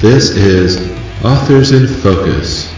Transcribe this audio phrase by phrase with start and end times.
[0.00, 0.78] This is
[1.22, 2.72] Authors in Focus.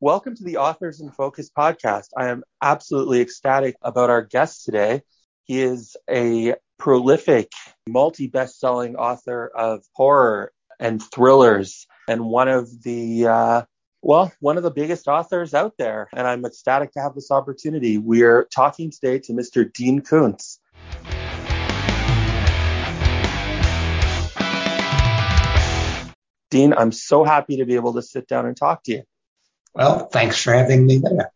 [0.00, 2.10] Welcome to the Authors in Focus podcast.
[2.16, 5.02] I am absolutely ecstatic about our guest today.
[5.42, 7.50] He is a prolific,
[7.88, 13.62] multi best selling author of horror and thrillers, and one of the uh,
[14.06, 16.08] well, one of the biggest authors out there.
[16.12, 17.98] And I'm ecstatic to have this opportunity.
[17.98, 19.70] We're talking today to Mr.
[19.72, 20.60] Dean Koontz.
[26.50, 29.02] Dean, I'm so happy to be able to sit down and talk to you.
[29.74, 31.32] Well, thanks for having me there.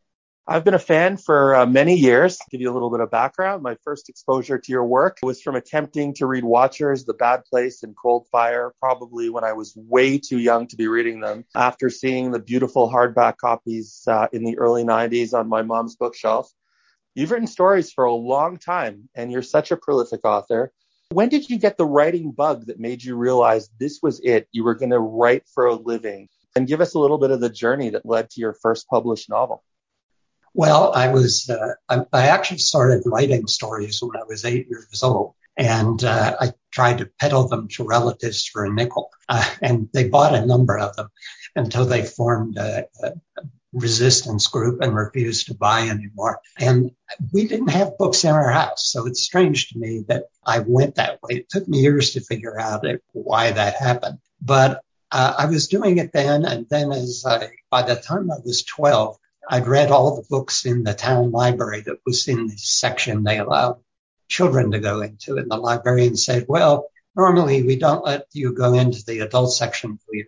[0.53, 2.37] I've been a fan for uh, many years.
[2.51, 3.63] Give you a little bit of background.
[3.63, 7.85] My first exposure to your work was from attempting to read Watchers, The Bad Place,
[7.85, 11.45] and Cold Fire, probably when I was way too young to be reading them.
[11.55, 16.51] After seeing the beautiful hardback copies uh, in the early 90s on my mom's bookshelf,
[17.15, 20.73] you've written stories for a long time, and you're such a prolific author.
[21.11, 24.49] When did you get the writing bug that made you realize this was it?
[24.51, 27.39] You were going to write for a living and give us a little bit of
[27.39, 29.63] the journey that led to your first published novel.
[30.55, 35.03] Well, I was, uh, I, I, actually started writing stories when I was eight years
[35.03, 35.35] old.
[35.57, 39.11] And uh, I tried to peddle them to relatives for a nickel.
[39.29, 41.09] Uh, and they bought a number of them
[41.55, 43.13] until they formed a, a
[43.73, 46.41] resistance group and refused to buy anymore.
[46.59, 46.93] And
[47.33, 48.91] we didn't have books in our house.
[48.91, 51.37] So it's strange to me that I went that way.
[51.37, 54.19] It took me years to figure out why that happened.
[54.41, 58.37] But uh, I was doing it then, and then as I, by the time I
[58.45, 59.19] was 12,
[59.53, 63.41] I'd read all the books in the town library that was in the section they
[63.41, 63.81] allowed
[64.29, 68.75] children to go into, and the librarian said, "Well, normally we don't let you go
[68.75, 70.27] into the adult section until you're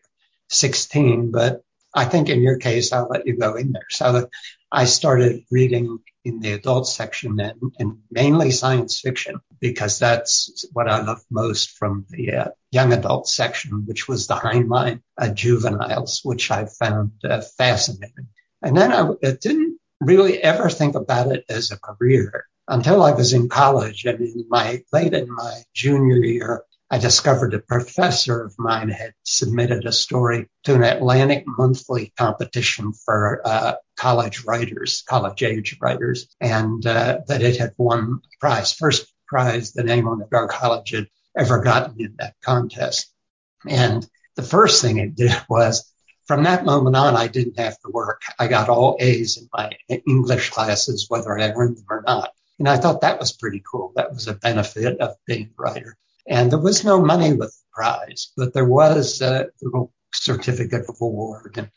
[0.49, 1.63] 16, but
[1.95, 4.29] I think in your case I'll let you go in there." So
[4.73, 10.89] I started reading in the adult section then, and mainly science fiction because that's what
[10.89, 16.23] I loved most from the uh, young adult section, which was the Heinlein uh, juveniles,
[16.25, 18.27] which I found uh, fascinating.
[18.63, 23.33] And then I, didn't really ever think about it as a career until I was
[23.33, 24.05] in college.
[24.05, 29.15] And in my late in my junior year, I discovered a professor of mine had
[29.25, 36.29] submitted a story to an Atlantic monthly competition for uh, college writers, college age writers,
[36.39, 40.91] and uh, that it had won a prize, first prize that anyone at our college
[40.91, 43.11] had ever gotten in that contest.
[43.67, 44.07] And
[44.37, 45.91] the first thing it did was
[46.27, 48.23] from that moment on, I didn't have to work.
[48.39, 52.33] I got all A's in my English classes, whether I earned them or not.
[52.59, 53.93] And I thought that was pretty cool.
[53.97, 55.97] That was a benefit of being a writer.
[56.29, 60.97] And there was no money with the prize, but there was a little certificate of
[61.01, 61.71] award and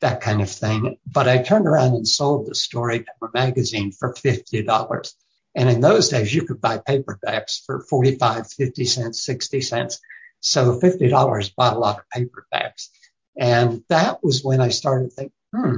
[0.00, 0.96] that kind of thing.
[1.06, 5.14] But I turned around and sold the story to a magazine for $50.
[5.54, 10.00] And in those days, you could buy paperbacks for 45, 50 cents, 60 cents.
[10.40, 12.88] So $50 bought a lot of paperbacks.
[13.40, 15.76] And that was when I started thinking, hmm,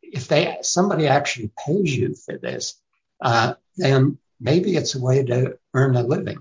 [0.00, 2.80] if they somebody actually pays you for this,
[3.20, 6.38] uh, then maybe it's a way to earn a living.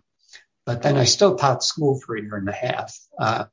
[0.66, 2.96] But then I still taught school for a year and a half.
[3.18, 3.46] Uh,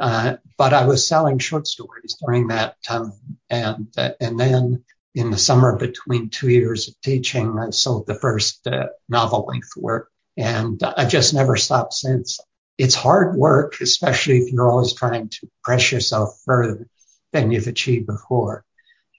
[0.00, 3.12] uh, but I was selling short stories during that time.
[3.50, 4.84] And, uh, and then
[5.14, 9.76] in the summer between two years of teaching, I sold the first uh, novel length
[9.76, 10.10] work.
[10.38, 12.40] And I just never stopped since.
[12.80, 16.88] It's hard work, especially if you're always trying to press yourself further
[17.30, 18.64] than you've achieved before.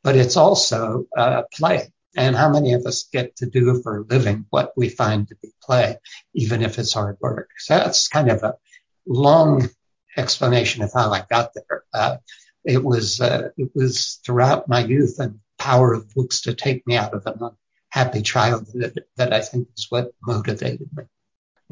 [0.03, 4.01] But it's also uh, play and how many of us get to do for a
[4.01, 5.97] living what we find to be play,
[6.33, 7.49] even if it's hard work.
[7.59, 8.55] So that's kind of a
[9.05, 9.69] long
[10.17, 11.83] explanation of how I got there.
[11.93, 12.17] Uh,
[12.65, 16.97] it was uh, it was throughout my youth and power of books to take me
[16.97, 17.51] out of an
[17.93, 21.03] unhappy childhood that, that I think is what motivated me.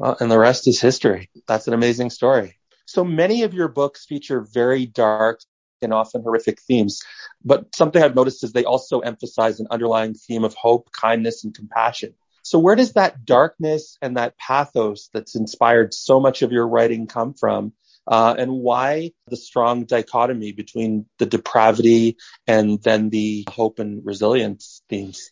[0.00, 1.28] Well, and the rest is history.
[1.46, 2.56] That's an amazing story.
[2.86, 5.40] So many of your books feature very dark
[5.82, 7.02] and often horrific themes.
[7.44, 11.54] But something I've noticed is they also emphasize an underlying theme of hope, kindness, and
[11.54, 12.14] compassion.
[12.42, 17.06] So where does that darkness and that pathos that's inspired so much of your writing
[17.06, 17.74] come from?
[18.06, 24.80] Uh, and why the strong dichotomy between the depravity and then the hope and resilience
[24.88, 25.30] themes?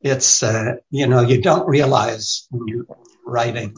[0.00, 2.86] It's, uh, you know, you don't realize when you're
[3.26, 3.74] writing,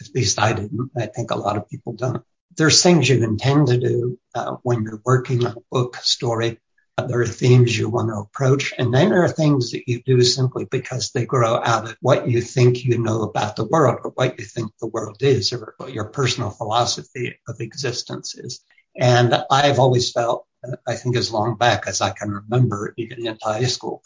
[0.00, 0.90] at least I didn't.
[0.96, 2.24] I think a lot of people don't
[2.56, 6.58] there's things you intend to do uh, when you're working on a book story.
[6.96, 10.00] Uh, there are themes you want to approach, and then there are things that you
[10.02, 13.98] do simply because they grow out of what you think you know about the world,
[14.04, 18.60] or what you think the world is, or what your personal philosophy of existence is.
[18.96, 20.46] And I've always felt
[20.86, 24.02] I think as long back as I can remember, even into high school,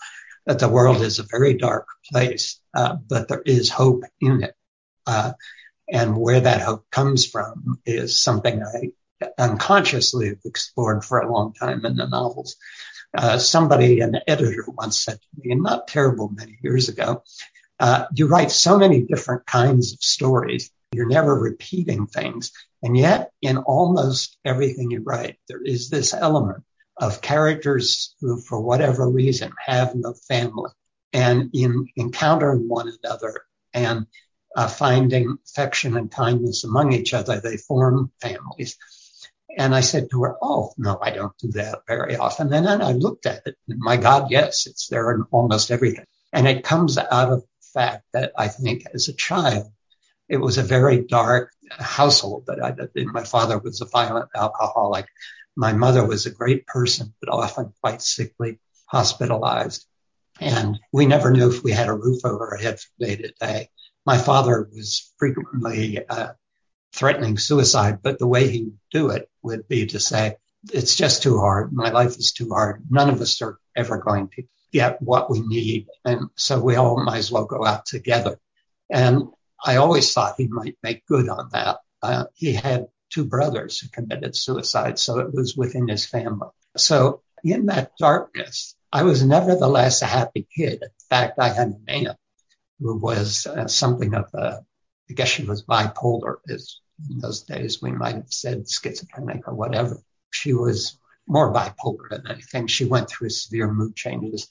[0.48, 4.54] that the world is a very dark place, uh, but there is hope in it.
[5.06, 5.32] Uh,
[5.90, 8.92] and where that hope comes from is something I
[9.36, 12.56] unconsciously have explored for a long time in the novels.
[13.16, 17.22] Uh, somebody, an editor once said to me, and not terrible many years ago,
[17.78, 20.70] uh, you write so many different kinds of stories.
[20.92, 22.52] You're never repeating things.
[22.82, 26.64] And yet in almost everything you write, there is this element
[27.00, 30.70] of characters who, for whatever reason, have no family
[31.12, 33.42] and in encountering one another
[33.72, 34.06] and
[34.56, 38.76] uh, finding affection and kindness among each other, they form families.
[39.56, 42.52] And I said to her, Oh, no, I don't do that very often.
[42.52, 46.04] And then I looked at it and my God, yes, it's there in almost everything.
[46.32, 49.72] And it comes out of the fact that I think as a child,
[50.28, 53.12] it was a very dark household that I in.
[53.12, 55.06] My father was a violent alcoholic.
[55.58, 59.84] My mother was a great person, but often quite sickly, hospitalized.
[60.40, 63.32] And we never knew if we had a roof over our head from day to
[63.40, 63.68] day.
[64.06, 66.28] My father was frequently uh,
[66.94, 70.36] threatening suicide, but the way he would do it would be to say,
[70.72, 71.72] it's just too hard.
[71.72, 72.84] My life is too hard.
[72.88, 75.88] None of us are ever going to get what we need.
[76.04, 78.38] And so we all might as well go out together.
[78.88, 79.24] And
[79.64, 81.78] I always thought he might make good on that.
[82.00, 86.48] Uh, he had two brothers who committed suicide, so it was within his family.
[86.76, 90.82] So in that darkness, I was nevertheless a happy kid.
[90.82, 92.18] In fact, I had an aunt
[92.80, 94.64] who was uh, something of a,
[95.10, 96.36] I guess she was bipolar.
[96.48, 100.00] As in those days, we might have said schizophrenic or whatever.
[100.30, 102.66] She was more bipolar than anything.
[102.66, 104.48] She went through severe mood changes,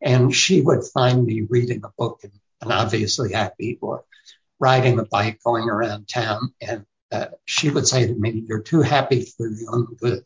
[0.00, 4.04] and she would find me reading a book and, and obviously happy or
[4.58, 8.82] riding a bike going around town and uh, she would say to me, you're too
[8.82, 10.22] happy for your own good.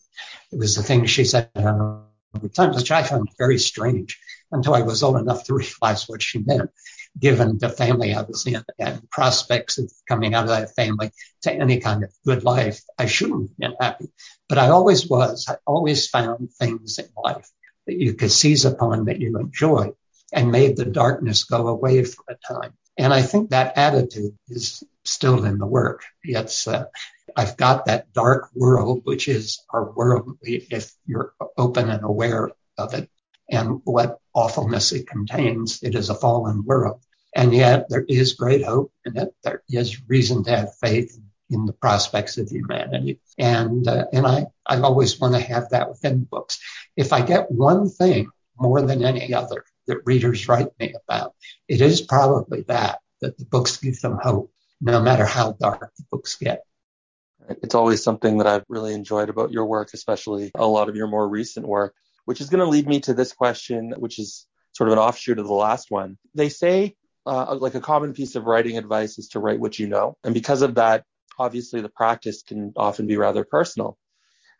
[0.50, 2.08] It was the thing she said all
[2.55, 4.19] time, which I found very strange
[4.50, 6.70] until I was old enough to realize what she meant,
[7.19, 11.12] given the family I was in and prospects of coming out of that family
[11.43, 12.81] to any kind of good life.
[12.99, 14.11] I shouldn't have been happy,
[14.49, 15.46] but I always was.
[15.49, 17.49] I always found things in life
[17.87, 19.93] that you could seize upon that you enjoy
[20.32, 22.73] and made the darkness go away for a time.
[22.98, 26.04] And I think that attitude is still in the work.
[26.22, 26.84] It's, uh,
[27.36, 32.94] I've got that dark world, which is our world, if you're open and aware of
[32.94, 33.08] it
[33.50, 35.82] and what awfulness it contains.
[35.82, 37.00] It is a fallen world.
[37.34, 39.34] And yet there is great hope in it.
[39.42, 41.18] There is reason to have faith
[41.48, 43.20] in the prospects of humanity.
[43.38, 46.60] And, uh, and I, I always want to have that within books.
[46.96, 48.28] If I get one thing
[48.58, 51.34] more than any other, that readers write me about.
[51.69, 54.50] It is probably that, that the books give them hope,
[54.81, 56.62] no matter how dark the books get.
[57.62, 61.08] It's always something that I've really enjoyed about your work, especially a lot of your
[61.08, 61.94] more recent work,
[62.25, 65.38] which is going to lead me to this question, which is sort of an offshoot
[65.38, 66.19] of the last one.
[66.35, 66.94] They say,
[67.26, 70.17] uh, like a common piece of writing advice is to write what you know.
[70.25, 71.05] And because of that,
[71.38, 73.99] obviously the practice can often be rather personal.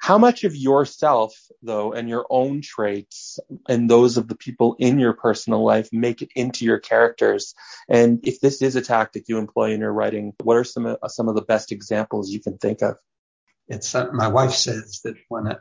[0.03, 1.33] How much of yourself,
[1.63, 3.39] though, and your own traits
[3.69, 7.55] and those of the people in your personal life make it into your characters?
[7.89, 10.99] And if this is a tactic you employ in your writing, what are some of,
[11.07, 12.97] some of the best examples you can think of?
[13.69, 15.55] It's uh, my wife says that when I,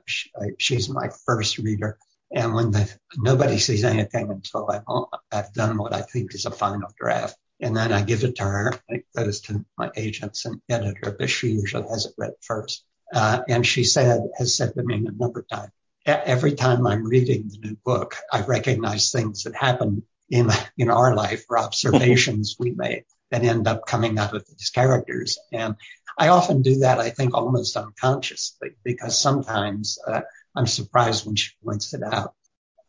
[0.58, 2.00] she's my first reader,
[2.32, 4.86] and when the, nobody sees anything until I've,
[5.32, 8.44] I've done what I think is a final draft, and then I give it to
[8.44, 8.74] her.
[8.90, 12.84] It goes to my agents and editor, but she usually has it read first.
[13.14, 15.72] Uh, and she said, has said to me a number of times,
[16.06, 21.16] every time I'm reading the new book, I recognize things that happen in, in our
[21.16, 25.38] life or observations we made that end up coming out of these characters.
[25.52, 25.76] And
[26.18, 30.22] I often do that, I think, almost unconsciously because sometimes uh,
[30.56, 32.34] I'm surprised when she points it out.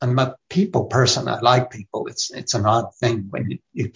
[0.01, 1.29] I'm a people person.
[1.29, 2.09] I like people.
[2.09, 3.93] It's, it's an odd thing when you, you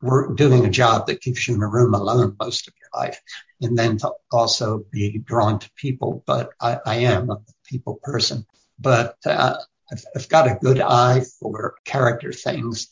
[0.00, 3.20] we're doing a job that keeps you in a room alone most of life
[3.60, 6.22] and then to also be drawn to people.
[6.26, 8.46] But I, I am a people person,
[8.78, 9.56] but uh,
[9.92, 12.88] I've, I've, got a good eye for character things.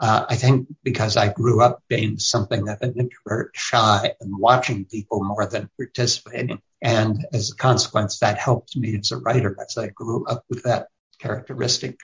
[0.00, 4.86] Uh, I think because I grew up being something of an introvert, shy and watching
[4.86, 6.60] people more than participating.
[6.80, 10.62] And as a consequence, that helped me as a writer as I grew up with
[10.62, 10.88] that
[11.18, 11.98] characteristic.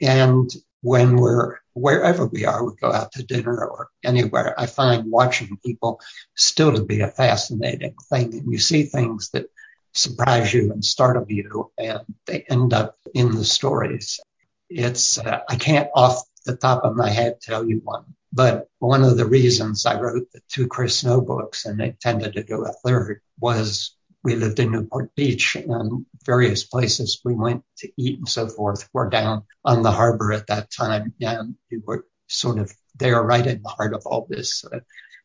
[0.00, 0.50] And
[0.82, 5.58] when we're wherever we are, we go out to dinner or anywhere, I find watching
[5.64, 6.00] people
[6.36, 8.34] still to be a fascinating thing.
[8.34, 9.46] And you see things that
[9.94, 14.20] surprise you and startle you and they end up in the stories.
[14.68, 19.04] It's, uh, I can't off the top of my head tell you one, but one
[19.04, 22.72] of the reasons I wrote the two Chris Snow books and intended to do a
[22.84, 28.28] third was we lived in Newport Beach and various places we went to eat and
[28.28, 31.14] so forth were down on the harbor at that time.
[31.20, 34.80] And we were sort of there right in the heart of all this uh,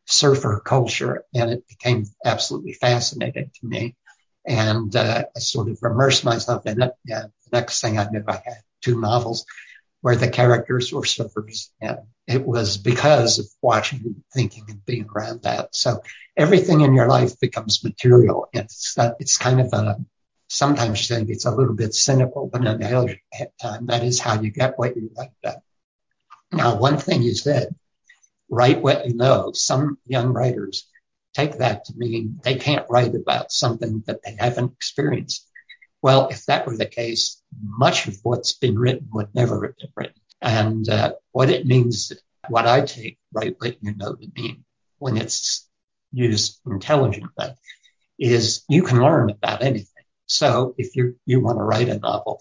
[0.06, 1.24] surfer culture.
[1.32, 3.94] And it became absolutely fascinating to me.
[4.46, 6.92] And uh, I sort of immersed myself in it.
[7.08, 9.44] And the next thing I knew, I had two novels
[10.00, 11.68] where the characters were surfers.
[11.80, 15.74] And it was because of watching, and thinking, and being around that.
[15.74, 16.02] So
[16.36, 18.48] everything in your life becomes material.
[18.52, 19.96] It's that it's kind of a
[20.48, 23.18] sometimes you think it's a little bit cynical, but on the
[23.60, 25.62] time, that is how you get what you write about.
[26.50, 27.74] Now, one thing you said,
[28.48, 29.52] write what you know.
[29.52, 30.88] Some young writers
[31.34, 35.46] take that to mean they can't write about something that they haven't experienced.
[36.02, 39.90] Well, if that were the case, much of what's been written would never have been
[39.96, 40.20] written.
[40.40, 42.12] And uh, what it means,
[42.48, 43.46] what I take what
[43.82, 44.64] you know to mean
[44.98, 45.68] when it's
[46.12, 47.54] used intelligently
[48.18, 50.04] is you can learn about anything.
[50.26, 52.40] So if you you want to write a novel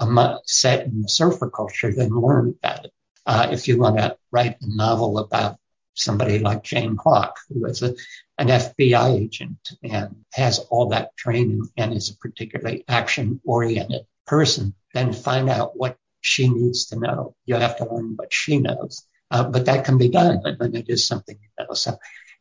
[0.00, 2.92] um, set in the surfer culture, then learn about it.
[3.24, 5.56] Uh, if you want to write a novel about
[5.94, 7.94] somebody like Jane Hawk, who is a,
[8.42, 14.74] an FBI agent and has all that training and is a particularly action oriented person,
[14.92, 17.36] then find out what she needs to know.
[17.46, 19.06] You have to learn what she knows.
[19.30, 21.74] Uh, but that can be done and it is something you know.
[21.74, 21.96] So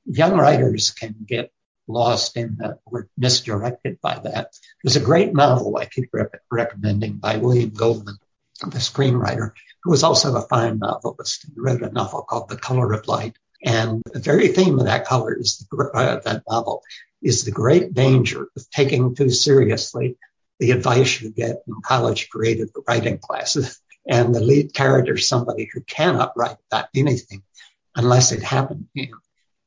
[0.05, 1.51] young writers can get
[1.87, 4.47] lost in the, or misdirected by that.
[4.83, 6.09] There's a great novel I keep
[6.49, 8.17] recommending by William Goldman,
[8.61, 9.51] the screenwriter,
[9.83, 11.45] who was also a fine novelist.
[11.45, 13.35] He wrote a novel called The Color of Light.
[13.63, 16.83] And the very theme of that color is the, uh, that novel
[17.21, 20.17] is the great danger of taking too seriously
[20.59, 23.79] the advice you get in college creative writing classes.
[24.07, 27.43] And the lead character is somebody who cannot write about anything
[27.95, 29.21] unless it happened to him.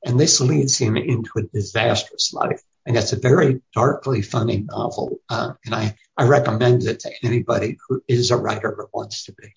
[0.04, 2.60] And this leads him into a disastrous life.
[2.86, 5.18] And it's a very darkly funny novel.
[5.28, 9.32] Uh, and I, I recommend it to anybody who is a writer or wants to
[9.32, 9.52] be.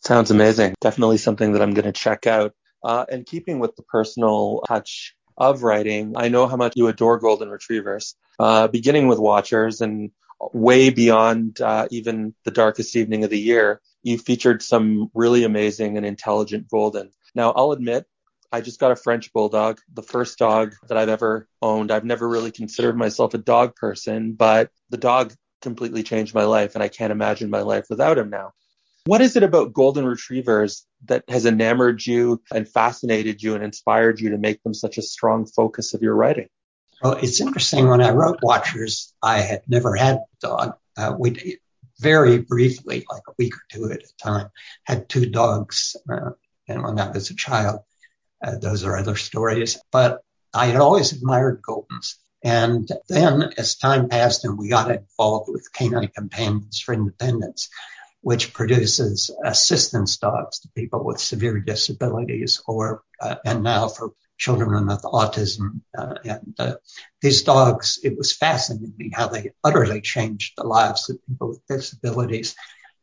[0.00, 0.74] Sounds amazing.
[0.80, 2.54] Definitely something that I'm going to check out.
[2.82, 7.18] Uh, and keeping with the personal touch of writing, I know how much you adore
[7.18, 10.10] golden retrievers, uh, beginning with Watchers and
[10.52, 13.80] way beyond uh, even the darkest evening of the year.
[14.02, 17.10] You featured some really amazing and intelligent golden.
[17.34, 18.06] Now, I'll admit,
[18.50, 21.90] I just got a French bulldog, the first dog that I've ever owned.
[21.90, 26.74] I've never really considered myself a dog person, but the dog completely changed my life,
[26.74, 28.52] and I can't imagine my life without him now.
[29.08, 34.20] What is it about golden retrievers that has enamored you and fascinated you and inspired
[34.20, 36.48] you to make them such a strong focus of your writing?
[37.02, 37.88] Well, it's interesting.
[37.88, 40.74] When I wrote Watchers, I had never had a dog.
[40.94, 41.56] Uh, we
[41.98, 44.50] very briefly, like a week or two at a time,
[44.84, 45.96] had two dogs.
[46.06, 46.32] Uh,
[46.68, 47.80] and when I was a child,
[48.44, 49.80] uh, those are other stories.
[49.90, 50.20] But
[50.52, 52.16] I had always admired Goldens.
[52.44, 57.70] And then as time passed and we got involved with Canine Companions for Independence,
[58.20, 64.86] which produces assistance dogs to people with severe disabilities or, uh, and now for children
[64.86, 65.80] with autism.
[65.96, 66.74] Uh, and uh,
[67.20, 72.54] these dogs, it was fascinating how they utterly changed the lives of people with disabilities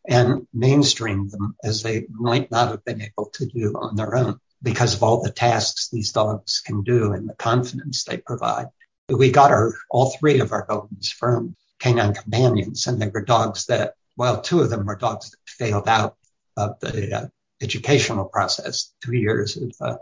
[0.08, 4.40] and mainstreamed them as they might not have been able to do on their own
[4.62, 8.68] because of all the tasks these dogs can do and the confidence they provide.
[9.10, 13.66] We got our, all three of our dogs from canine companions and they were dogs
[13.66, 16.16] that well, two of them were dogs that failed out
[16.58, 17.28] of the uh,
[17.62, 19.98] educational process, two years of uh,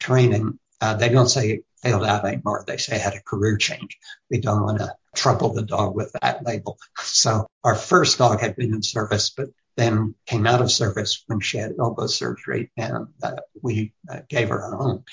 [0.00, 0.58] training.
[0.80, 2.64] Uh, they don't say failed out anymore.
[2.66, 3.98] They say had a career change.
[4.30, 6.78] We don't want to trouble the dog with that label.
[6.98, 11.40] So our first dog had been in service, but then came out of service when
[11.40, 15.04] she had elbow surgery and uh, we uh, gave her a home.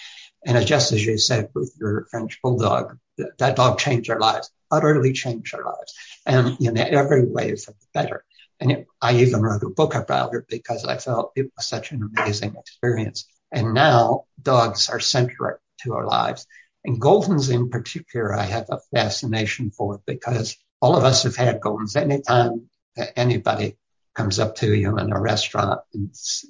[0.46, 2.98] And just as you said with your French bulldog,
[3.38, 5.94] that dog changed our lives, utterly changed our lives,
[6.26, 8.24] and in every way for the better.
[8.62, 11.92] And it, I even wrote a book about it because I felt it was such
[11.92, 13.28] an amazing experience.
[13.52, 16.46] And now dogs are central to our lives.
[16.86, 21.60] And Goldens in particular, I have a fascination for because all of us have had
[21.60, 21.96] Goldens.
[21.96, 22.70] Anytime
[23.16, 23.78] anybody
[24.14, 25.80] comes up to you in a restaurant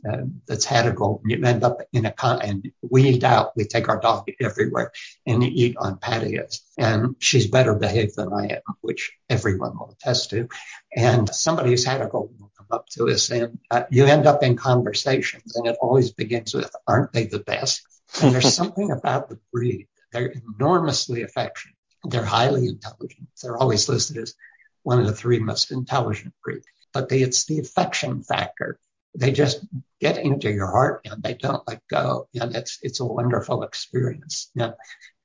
[0.10, 1.30] uh, that's had a golden.
[1.30, 3.56] You end up in a con, and we eat out.
[3.56, 4.92] We take our dog everywhere
[5.28, 6.62] and eat on patios.
[6.78, 10.48] And she's better behaved than I am, which everyone will attest to.
[10.96, 14.26] And somebody who's had a golden will come up to us and uh, you end
[14.26, 17.84] up in conversations and it always begins with, aren't they the best?
[18.22, 19.88] And there's something about the breed.
[20.12, 21.76] They're enormously affectionate.
[22.04, 23.30] They're highly intelligent.
[23.42, 24.34] They're always listed as
[24.82, 28.80] one of the three most intelligent breeds but they, it's the affection factor.
[29.16, 29.66] They just
[30.00, 32.28] get into your heart and they don't let go.
[32.34, 34.50] And it's, it's a wonderful experience.
[34.56, 34.76] Now,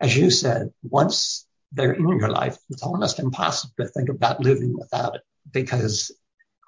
[0.00, 2.56] as you said, once they're in your life.
[2.70, 6.11] It's almost impossible to think about living without it because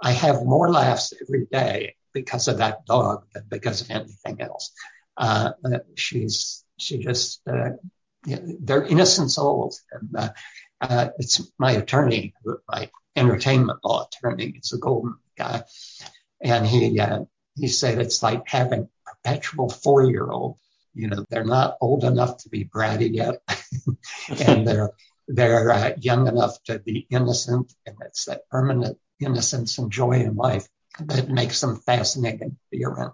[0.00, 4.72] I have more laughs every day because of that dog than because of anything else.
[5.16, 5.52] Uh,
[5.96, 7.70] she's she just uh,
[8.24, 10.28] they're innocent souls, and uh,
[10.80, 14.54] uh, it's my attorney, who, my entertainment law attorney.
[14.56, 15.64] It's a golden guy,
[16.40, 17.24] and he uh,
[17.56, 20.58] he said it's like having perpetual four year old.
[20.94, 23.42] You know, they're not old enough to be bratty yet,
[24.46, 24.92] and they're
[25.28, 30.36] they're uh, young enough to be innocent, and it's that permanent innocence and joy in
[30.36, 30.66] life
[31.00, 33.12] that makes them fascinating to be around.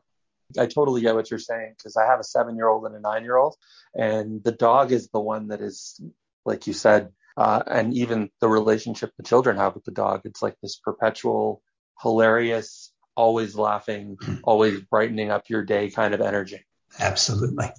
[0.58, 3.00] I totally get what you're saying because I have a seven year old and a
[3.00, 3.56] nine year old,
[3.94, 6.00] and the dog is the one that is,
[6.44, 10.22] like you said, uh, and even the relationship the children have with the dog.
[10.24, 11.62] It's like this perpetual,
[12.00, 16.64] hilarious, always laughing, always brightening up your day kind of energy.
[16.98, 17.70] Absolutely.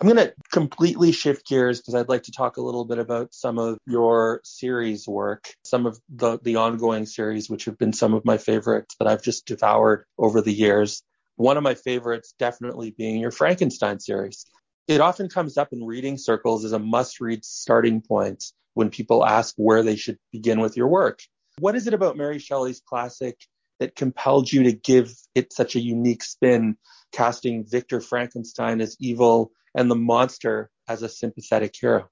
[0.00, 3.32] I'm going to completely shift gears because I'd like to talk a little bit about
[3.32, 8.12] some of your series work, some of the, the ongoing series, which have been some
[8.12, 11.04] of my favorites that I've just devoured over the years.
[11.36, 14.44] One of my favorites definitely being your Frankenstein series.
[14.88, 19.24] It often comes up in reading circles as a must read starting point when people
[19.24, 21.20] ask where they should begin with your work.
[21.58, 23.38] What is it about Mary Shelley's classic
[23.78, 26.76] that compelled you to give it such a unique spin,
[27.12, 32.08] casting Victor Frankenstein as evil and the monster as a sympathetic hero?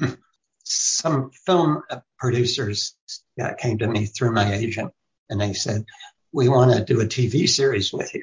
[0.64, 1.82] Some film
[2.18, 2.94] producers
[3.42, 4.92] uh, came to me through my agent
[5.28, 5.84] and they said,
[6.32, 8.22] We want to do a TV series with you.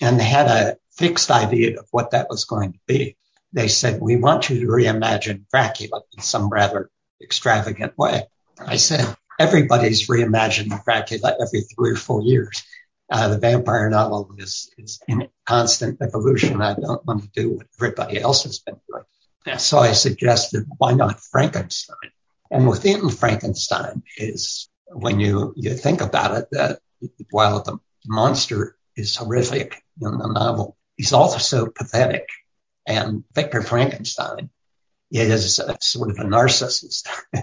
[0.00, 3.16] And they had a fixed idea of what that was going to be.
[3.52, 6.90] They said, We want you to reimagine Dracula in some rather
[7.22, 8.24] extravagant way.
[8.58, 12.62] I said, Everybody's reimagining Dracula every three or four years.
[13.10, 16.60] Uh, the vampire novel is, is in constant evolution.
[16.60, 19.04] I don't want to do what everybody else has been doing.
[19.58, 22.10] So I suggested, why not Frankenstein?
[22.50, 26.80] And within Frankenstein is when you, you think about it, that
[27.30, 32.28] while the monster is horrific in the novel, he's also pathetic.
[32.86, 34.50] And Victor Frankenstein
[35.10, 37.08] is sort of a narcissist.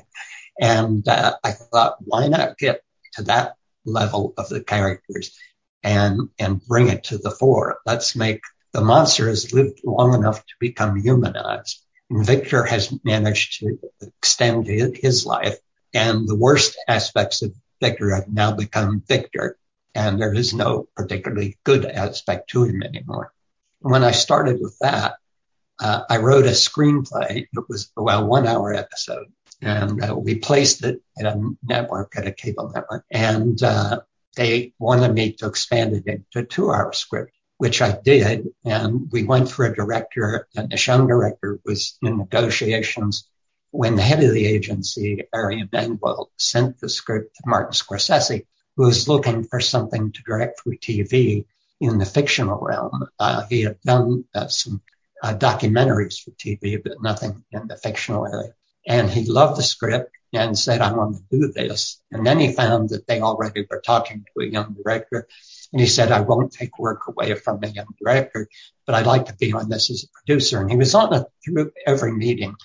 [0.62, 2.82] and uh, I thought, why not get
[3.14, 5.38] to that level of the characters
[5.84, 7.78] and and bring it to the fore.
[7.86, 8.42] Let's make
[8.74, 11.82] the monster has lived long enough to become humanized.
[12.10, 15.58] And Victor has managed to extend his life,
[15.94, 19.58] and the worst aspects of Victor have now become Victor,
[19.94, 23.32] and there is no particularly good aspect to him anymore.
[23.86, 25.18] When I started with that,
[25.80, 27.46] uh, I wrote a screenplay.
[27.54, 29.28] It was a well one hour episode,
[29.62, 34.00] and uh, we placed it at a network at a cable network, and uh,
[34.36, 38.48] they wanted me to expand it into a two hour script, which I did.
[38.66, 43.30] And we went for a director, and the young director was in negotiations
[43.70, 48.86] when the head of the agency, Ari Emanuel, sent the script to Martin Scorsese, who
[48.88, 51.46] was looking for something to direct for TV
[51.86, 53.08] in the fictional realm.
[53.20, 54.82] Uh, he had done uh, some
[55.24, 58.54] uh, documentaries for TV, but nothing in the fictional area.
[58.88, 62.02] And he loved the script and said, I want to do this.
[62.12, 65.28] And then he found that they already were talking to a young director.
[65.72, 68.48] And he said, I won't take work away from a young director,
[68.86, 70.62] but I'd like to be on this as a producer.
[70.62, 72.56] And he was on it through every meeting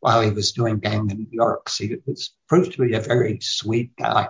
[0.00, 1.68] while he was doing Gangs of New York.
[1.68, 4.28] So he was proved to be a very sweet guy.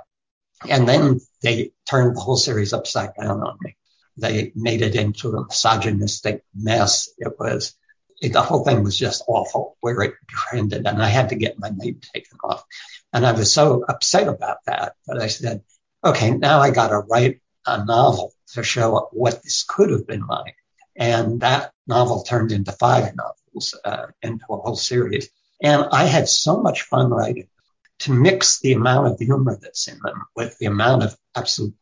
[0.68, 3.76] And then they turned the whole series upside down on me.
[4.16, 7.08] They made it into a misogynistic mess.
[7.18, 7.74] It was
[8.20, 11.70] the whole thing was just awful where it trended and I had to get my
[11.70, 12.64] name taken off.
[13.12, 15.62] And I was so upset about that that I said,
[16.04, 20.26] okay, now I got to write a novel to show what this could have been
[20.26, 20.56] like.
[20.96, 25.30] And that novel turned into five novels, uh, into a whole series.
[25.62, 27.48] And I had so much fun writing
[28.00, 31.74] to mix the amount of humor that's in them with the amount of absolute,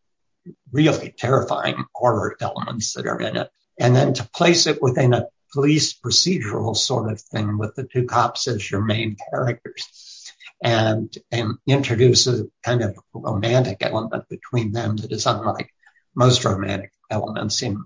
[0.72, 3.50] really terrifying horror elements that are in it.
[3.78, 8.04] And then to place it within a police procedural sort of thing with the two
[8.04, 10.32] cops as your main characters
[10.62, 15.72] and, and introduce a kind of romantic element between them that is unlike
[16.14, 17.84] most romantic elements in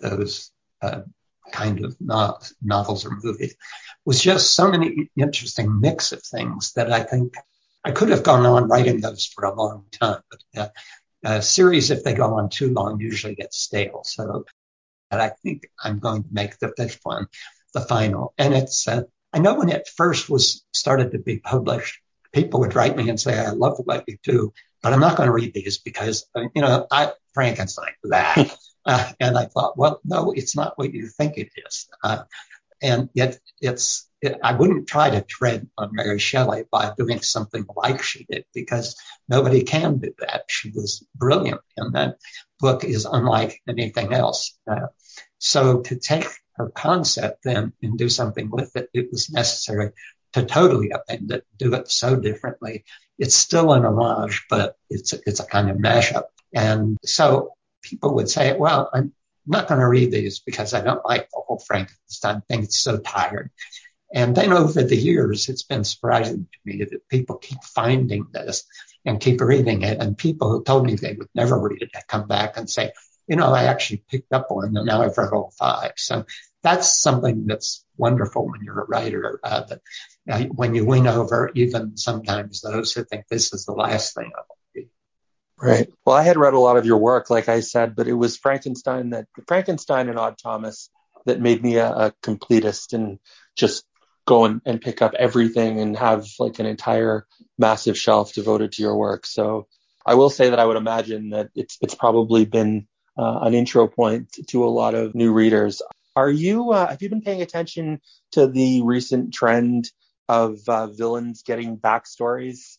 [0.00, 0.50] those
[0.82, 1.02] uh,
[1.52, 3.54] kind of no- novels or movies
[4.04, 7.34] was just so many interesting mix of things that I think
[7.84, 10.68] I could have gone on writing those for a long time, but uh,
[11.24, 14.02] a series, if they go on too long, usually get stale.
[14.04, 14.44] So
[15.10, 17.26] and I think I'm going to make the fifth one
[17.74, 18.34] the final.
[18.38, 19.02] And it's, uh,
[19.32, 22.00] I know when it first was started to be published,
[22.32, 24.52] people would write me and say, I love what you do,
[24.82, 28.56] but I'm not going to read these because, uh, you know, I, Frankenstein, that.
[28.84, 31.88] uh, and I thought, well, no, it's not what you think it is.
[32.02, 32.24] Uh,
[32.80, 34.07] and yet it's
[34.42, 38.96] I wouldn't try to tread on Mary Shelley by doing something like she did because
[39.28, 40.44] nobody can do that.
[40.48, 42.18] She was brilliant, and that
[42.58, 44.58] book is unlike anything else.
[44.68, 44.88] Uh,
[45.38, 46.26] so to take
[46.56, 49.92] her concept then and do something with it, it was necessary
[50.32, 52.84] to totally upend it, do it so differently.
[53.18, 56.24] It's still an homage, but it's it's a kind of mashup.
[56.52, 59.12] And so people would say, well, I'm
[59.46, 62.64] not going to read these because I don't like the whole Frankenstein thing.
[62.64, 63.50] It's so tired.
[64.12, 68.64] And then over the years, it's been surprising to me that people keep finding this
[69.04, 70.00] and keep reading it.
[70.00, 72.92] And people who told me they would never read it come back and say,
[73.26, 75.92] you know, I actually picked up one and now I've read all five.
[75.96, 76.24] So
[76.62, 79.80] that's something that's wonderful when you're a writer, uh, that
[80.28, 84.30] uh, when you win over even sometimes those who think this is the last thing
[84.34, 84.88] I want to read.
[85.60, 85.88] Right.
[86.04, 88.38] Well, I had read a lot of your work, like I said, but it was
[88.38, 90.88] Frankenstein that Frankenstein and Odd Thomas
[91.26, 93.18] that made me a, a completist and
[93.54, 93.84] just
[94.28, 98.82] go and, and pick up everything and have like an entire massive shelf devoted to
[98.82, 99.24] your work.
[99.24, 99.66] So
[100.04, 102.86] I will say that I would imagine that it's it's probably been
[103.16, 105.80] uh, an intro point to a lot of new readers.
[106.14, 109.90] Are you uh, have you been paying attention to the recent trend
[110.28, 112.76] of uh, villains getting backstories?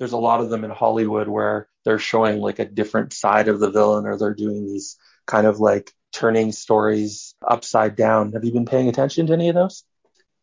[0.00, 3.60] There's a lot of them in Hollywood where they're showing like a different side of
[3.60, 8.32] the villain, or they're doing these kind of like turning stories upside down.
[8.32, 9.84] Have you been paying attention to any of those?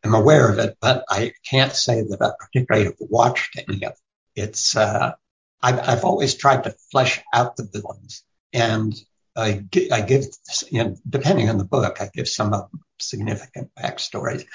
[0.08, 3.92] I'm aware of it, but I can't say that I particularly have watched any of
[3.92, 4.42] it.
[4.42, 5.14] It's, uh,
[5.62, 8.96] I've, I've, always tried to flesh out the villains and
[9.36, 10.26] I, I give,
[10.70, 14.46] you know, depending on the book, I give some of significant backstories.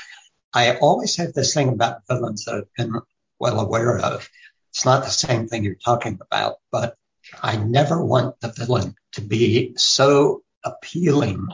[0.55, 3.01] I always have this thing about villains that I've been
[3.39, 4.29] well aware of.
[4.71, 6.97] It's not the same thing you're talking about, but
[7.43, 11.47] I never want the villain to be so appealing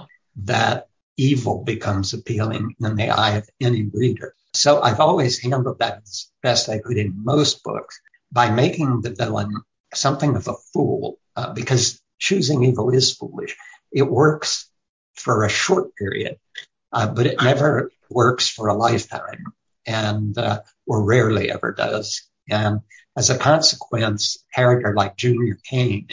[0.44, 0.87] that
[1.18, 4.34] evil becomes appealing in the eye of any reader.
[4.54, 8.00] So I've always handled that as best I could in most books
[8.32, 9.52] by making the villain
[9.92, 13.56] something of a fool, uh, because choosing evil is foolish.
[13.92, 14.70] It works
[15.14, 16.38] for a short period,
[16.92, 19.44] uh, but it never works for a lifetime,
[19.86, 22.22] and uh, or rarely ever does.
[22.48, 22.80] And
[23.16, 26.08] as a consequence, a character like Junior Cain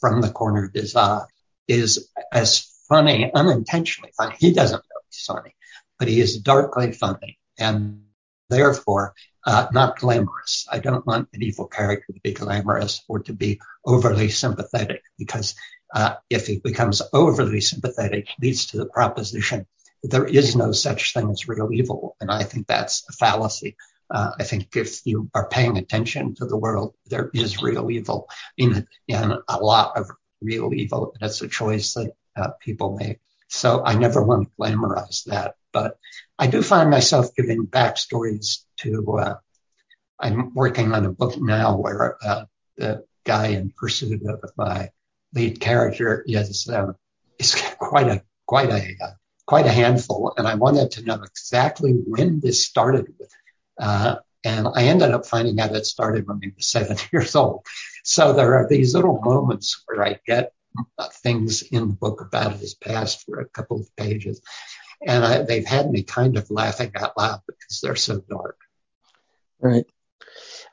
[0.00, 1.24] from the corner of his eye
[1.68, 4.34] is as funny, unintentionally funny.
[4.38, 5.54] He doesn't know he's funny,
[5.98, 8.02] but he is darkly funny and
[8.50, 9.14] therefore
[9.46, 10.66] uh, not glamorous.
[10.70, 15.54] I don't want an evil character to be glamorous or to be overly sympathetic because
[15.94, 19.66] uh, if he becomes overly sympathetic, leads to the proposition
[20.02, 22.16] that there is no such thing as real evil.
[22.20, 23.76] And I think that's a fallacy.
[24.10, 28.28] Uh, I think if you are paying attention to the world, there is real evil
[28.56, 31.12] in and a lot of real evil.
[31.14, 33.20] And it's a choice that uh, people make.
[33.48, 35.98] So I never want to glamorize that, but
[36.38, 39.18] I do find myself giving backstories to.
[39.18, 39.34] Uh,
[40.18, 42.44] I'm working on a book now where uh,
[42.76, 44.90] the guy in pursuit of my
[45.34, 46.96] lead character is um,
[47.38, 49.10] is quite a quite a uh,
[49.46, 53.30] quite a handful, and I wanted to know exactly when this started with.
[53.78, 57.66] Uh, and I ended up finding out it started when he was seven years old.
[58.04, 60.52] So there are these little moments where I get
[61.14, 64.40] things in the book about his past for a couple of pages.
[65.06, 68.58] And I, they've had me kind of laughing out loud because they're so dark.
[69.60, 69.86] Right.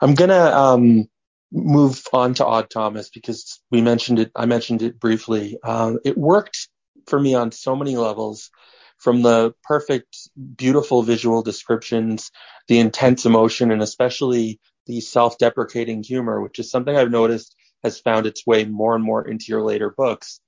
[0.01, 1.09] I'm going to um,
[1.51, 4.31] move on to Odd Thomas because we mentioned it.
[4.35, 5.57] I mentioned it briefly.
[5.63, 6.69] Um, it worked
[7.07, 8.51] for me on so many levels
[8.97, 10.17] from the perfect,
[10.55, 12.31] beautiful visual descriptions,
[12.67, 18.25] the intense emotion, and especially the self-deprecating humor, which is something I've noticed has found
[18.25, 20.39] its way more and more into your later books.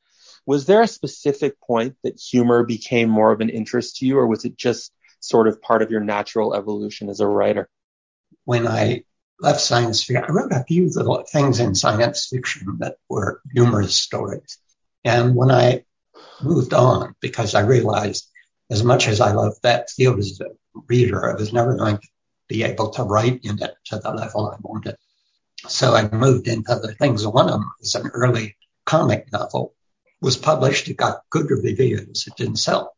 [0.46, 4.28] Was there a specific point that humor became more of an interest to you, or
[4.28, 7.70] was it just sort of part of your natural evolution as a writer?
[8.46, 9.04] When I
[9.39, 13.96] left science fiction, I wrote a few little things in science fiction that were humorous
[13.96, 14.58] stories.
[15.04, 15.84] And when I
[16.42, 18.28] moved on, because I realized
[18.70, 20.46] as much as I loved that field as a
[20.88, 22.08] reader, I was never going to
[22.48, 24.96] be able to write in it to the level I wanted.
[25.70, 27.26] So I moved into other things.
[27.26, 29.76] One of them was an early comic novel,
[30.20, 30.90] was published.
[30.90, 32.26] It got good reviews.
[32.28, 32.96] It didn't sell.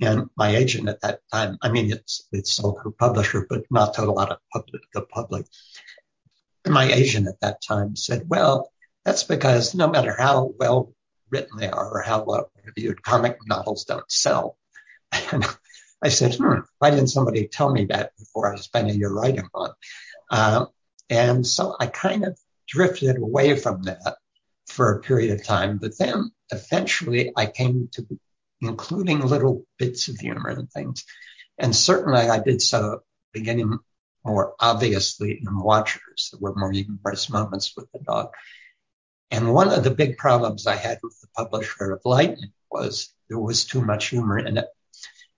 [0.00, 3.64] And my agent at that time, I mean, it's, it's sold to a publisher, but
[3.70, 5.46] not to a lot of public, the public.
[6.64, 8.72] And my agent at that time said, well,
[9.04, 10.94] that's because no matter how well
[11.30, 14.56] written they are or how well reviewed, comic novels don't sell.
[15.30, 15.44] And
[16.02, 19.48] I said, hmm, why didn't somebody tell me that before I spent a year writing
[19.52, 19.72] one?
[20.30, 20.66] Uh,
[21.10, 24.16] and so I kind of drifted away from that
[24.66, 25.78] for a period of time.
[25.78, 28.06] But then eventually I came to
[28.60, 31.04] including little bits of humor and things
[31.58, 33.78] And certainly I did so beginning
[34.24, 36.30] more obviously in Watchers.
[36.32, 38.30] There were more humorous moments with the dog.
[39.30, 43.38] And one of the big problems I had with the publisher of Lightning was there
[43.38, 44.66] was too much humor in it.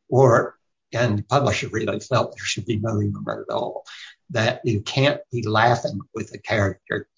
[0.08, 0.56] Or,
[0.92, 3.84] and the publisher really felt there should be no humor at all.
[4.30, 7.08] That you can't be laughing with a character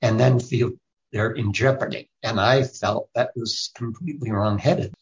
[0.00, 0.72] and then feel
[1.12, 2.10] they're in jeopardy.
[2.22, 4.94] And I felt that was completely wrongheaded.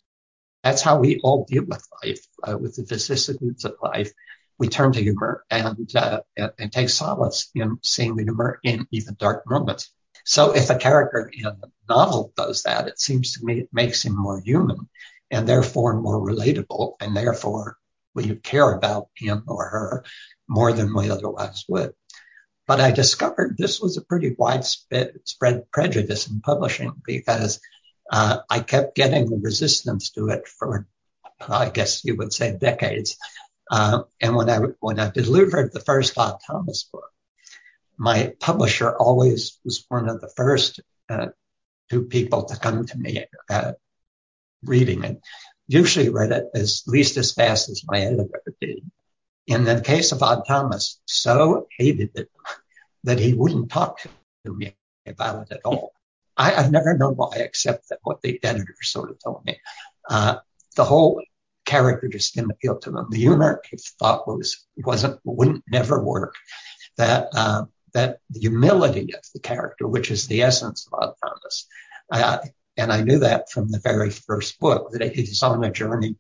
[0.65, 4.13] That's how we all deal with life, uh, with the vicissitudes of life.
[4.59, 9.17] We turn to humor and, uh, and take solace in seeing the humor in even
[9.19, 9.91] dark moments.
[10.25, 11.57] So if a character in a
[11.89, 14.89] novel does that, it seems to me it makes him more human
[15.31, 17.79] and therefore more relatable and therefore
[18.15, 20.05] we care about him or her
[20.49, 21.93] more than we otherwise would.
[22.67, 27.61] But I discovered this was a pretty widespread prejudice in publishing because
[28.11, 30.87] uh, I kept getting resistance to it for,
[31.49, 33.17] I guess you would say, decades.
[33.71, 37.11] Uh, and when I when I delivered the first Odd Thomas book,
[37.97, 41.29] my publisher always was one of the first uh,
[41.89, 43.73] two people to come to me uh,
[44.65, 45.21] reading it.
[45.71, 48.91] Usually read it as least as fast as my editor did.
[49.47, 52.29] In the case of Odd Thomas, so hated it
[53.05, 54.75] that he wouldn't talk to me
[55.07, 55.93] about it at all.
[56.37, 59.61] I, have never known why except that what the editor sort of told me.
[60.09, 60.39] Uh,
[60.75, 61.23] the whole
[61.67, 63.07] character just didn't appeal to him.
[63.09, 66.35] The humor he thought was wasn't wouldn't never work.
[66.97, 71.67] That uh, that the humility of the character, which is the essence of Odd Thomas,
[72.11, 72.39] uh,
[72.81, 76.17] and I knew that from the very first book that he's on a journey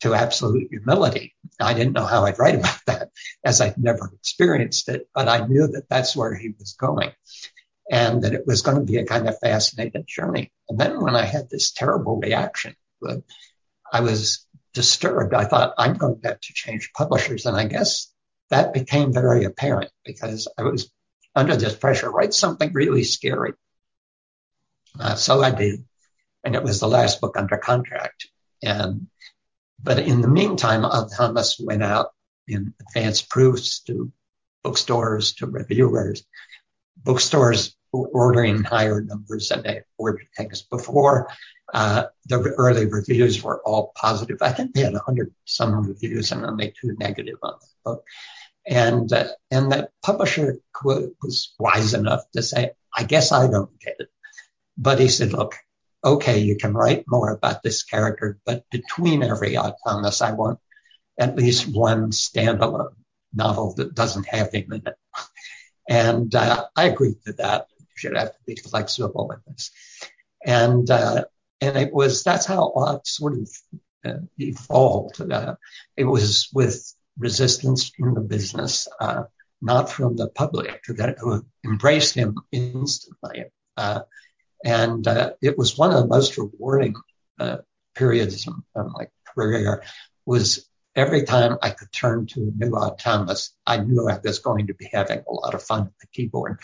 [0.00, 1.34] to absolute humility.
[1.60, 3.10] I didn't know how I'd write about that
[3.44, 7.12] as I'd never experienced it, but I knew that that's where he was going
[7.90, 10.52] and that it was going to be a kind of fascinating journey.
[10.68, 12.74] And then when I had this terrible reaction,
[13.92, 15.34] I was disturbed.
[15.34, 17.46] I thought I'm going to have to change publishers.
[17.46, 18.12] And I guess
[18.50, 20.90] that became very apparent because I was
[21.34, 23.52] under this pressure, write something really scary.
[24.98, 25.84] Uh, so I did.
[26.44, 28.28] And it was the last book under contract.
[28.62, 29.08] And
[29.82, 30.84] but in the meantime,
[31.16, 32.12] Thomas went out
[32.46, 34.12] in advance proofs to
[34.62, 36.24] bookstores, to reviewers.
[36.96, 41.28] Bookstores were ordering higher numbers than they ordered things before.
[41.72, 44.38] Uh, the early reviews were all positive.
[44.40, 48.04] I think they had 100 some reviews and only two negative on the book.
[48.66, 53.96] And uh, and the publisher was wise enough to say, I guess I don't get
[53.98, 54.08] it.
[54.76, 55.56] But he said, look,
[56.04, 60.58] okay, you can write more about this character, but between every Odd Thomas, I want
[61.18, 62.94] at least one standalone
[63.32, 64.96] novel that doesn't have him in it.
[65.88, 67.66] And uh, I agreed to that.
[67.78, 69.70] You should have to be flexible with this.
[70.44, 71.24] And uh,
[71.60, 73.48] and it was that's how Odd sort of
[74.04, 75.20] uh, evolved.
[75.20, 75.56] Uh,
[75.96, 79.24] it was with resistance in the business, uh,
[79.60, 81.18] not from the public that
[81.64, 83.44] embraced him instantly.
[84.64, 86.94] And uh, it was one of the most rewarding
[87.38, 87.58] uh,
[87.94, 89.82] periods of my career
[90.24, 94.68] was every time I could turn to a new Thomas, I knew I was going
[94.68, 96.60] to be having a lot of fun at the keyboard.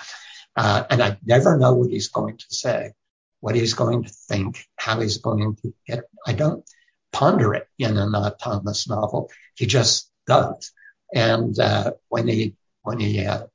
[0.56, 2.92] Uh, and I never know what he's going to say,
[3.40, 6.04] what he's going to think, how he's going to get.
[6.26, 6.64] I don't
[7.12, 9.30] ponder it in an Thomas novel.
[9.54, 10.72] He just does.
[11.14, 13.46] And uh, when he when he uh,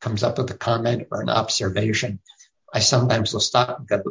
[0.00, 2.20] comes up with a comment or an observation,
[2.76, 4.02] I sometimes will stop and go,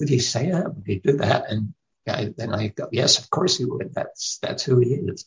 [0.00, 0.74] would he say that?
[0.74, 1.50] Would he do that?
[1.50, 1.72] And
[2.08, 3.94] I, then I go, yes, of course he would.
[3.94, 5.24] That's, that's who he is.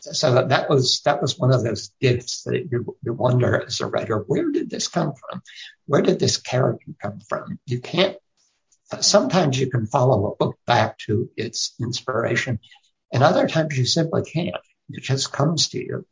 [0.00, 3.86] So that was, that was one of those gifts that you, you wonder as a
[3.86, 5.40] writer, where did this come from?
[5.86, 7.58] Where did this character come from?
[7.64, 8.18] You can't,
[9.00, 12.58] sometimes you can follow a book back to its inspiration
[13.10, 14.56] and other times you simply can't.
[14.90, 16.06] It just comes to you.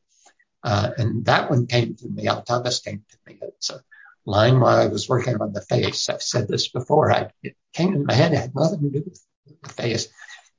[0.64, 2.26] Uh, and that one came to me.
[2.46, 3.38] Thomas came to me.
[3.42, 3.82] It's a,
[4.28, 6.08] line while I was working on the face.
[6.08, 7.10] I've said this before.
[7.10, 8.32] I, it came in my head.
[8.32, 9.20] It had nothing to do with
[9.62, 10.08] the face.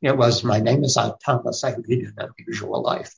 [0.02, 1.64] It was my name is Odd Thomas.
[1.64, 3.14] I lead an unusual life.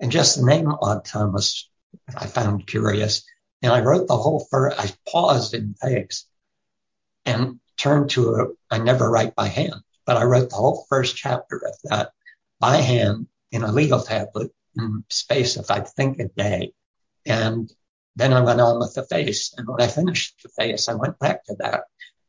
[0.00, 1.70] And just the name Odd Thomas,
[2.14, 3.24] I found curious.
[3.62, 6.26] And I wrote the whole first, I paused in face
[7.24, 11.16] and turned to a, I never write by hand, but I wrote the whole first
[11.16, 12.10] chapter of that
[12.58, 16.72] by hand in a legal tablet in space of, I think, a day.
[17.24, 17.72] And
[18.16, 19.54] then I went on with the face.
[19.56, 21.84] And when I finished the face, I went back to that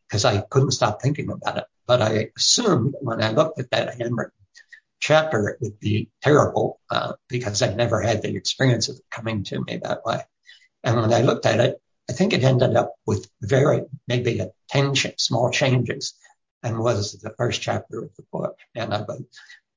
[0.07, 1.65] because I couldn't stop thinking about it.
[1.87, 4.31] But I assumed when I looked at that handwritten
[4.99, 9.43] chapter, it would be terrible uh, because I never had the experience of it coming
[9.45, 10.21] to me that way.
[10.83, 14.51] And when I looked at it, I think it ended up with very, maybe a
[14.69, 16.13] 10 small changes
[16.63, 18.57] and was the first chapter of the book.
[18.73, 19.05] And I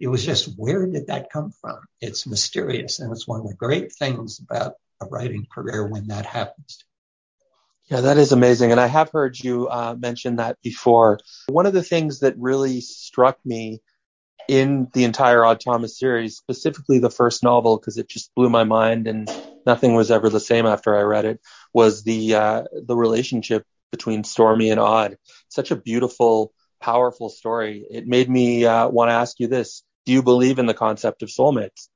[0.00, 1.80] it was just where did that come from?
[2.00, 6.26] It's mysterious, and it's one of the great things about a writing career when that
[6.26, 6.84] happens.
[7.90, 8.70] Yeah, that is amazing.
[8.70, 11.20] And I have heard you uh, mention that before.
[11.48, 13.80] One of the things that really struck me
[14.46, 18.64] in the entire Odd Thomas series, specifically the first novel, because it just blew my
[18.64, 19.30] mind and
[19.64, 21.40] nothing was ever the same after I read it,
[21.72, 25.16] was the uh, the relationship between Stormy and Odd.
[25.48, 27.86] Such a beautiful, powerful story.
[27.90, 31.22] It made me uh, want to ask you this: Do you believe in the concept
[31.22, 31.88] of soulmates?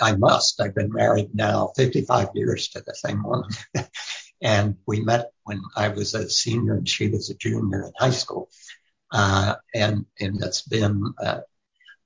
[0.00, 0.60] I must.
[0.60, 3.50] I've been married now 55 years to the same woman.
[4.42, 8.10] and we met when I was a senior and she was a junior in high
[8.10, 8.48] school.
[9.12, 11.40] Uh, and, and it's been, uh,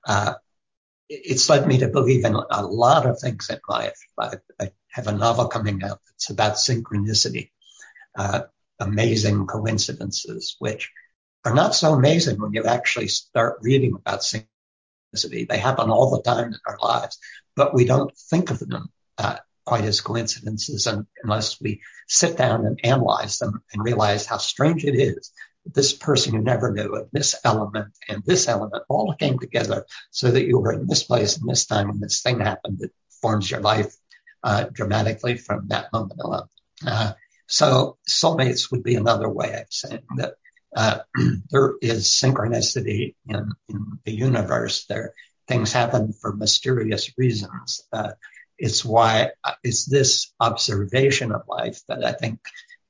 [0.06, 0.34] uh,
[1.08, 3.98] it's led me to believe in a lot of things in life.
[4.18, 7.50] I, I have a novel coming out that's about synchronicity,
[8.16, 8.42] uh,
[8.80, 10.90] amazing coincidences, which
[11.44, 14.48] are not so amazing when you actually start reading about synchronicity.
[15.22, 17.18] They happen all the time in our lives,
[17.56, 20.88] but we don't think of them uh, quite as coincidences
[21.22, 25.32] unless we sit down and analyze them and realize how strange it is.
[25.64, 30.30] This person you never knew, and this element and this element all came together so
[30.30, 32.90] that you were in this place and this time when this thing happened that
[33.22, 33.94] forms your life
[34.42, 36.48] uh, dramatically from that moment on.
[36.86, 37.12] Uh,
[37.46, 40.34] so soulmates would be another way of saying that
[40.74, 41.00] uh,
[41.50, 44.86] there is synchronicity in, in the universe.
[44.86, 45.14] There
[45.46, 47.82] things happen for mysterious reasons.
[47.92, 48.12] Uh,
[48.58, 49.30] it's why
[49.62, 52.40] it's this observation of life that I think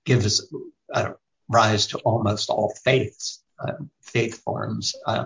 [0.04, 0.46] gives
[0.92, 1.12] uh,
[1.48, 5.24] rise to almost all faiths, uh, faith forms, uh,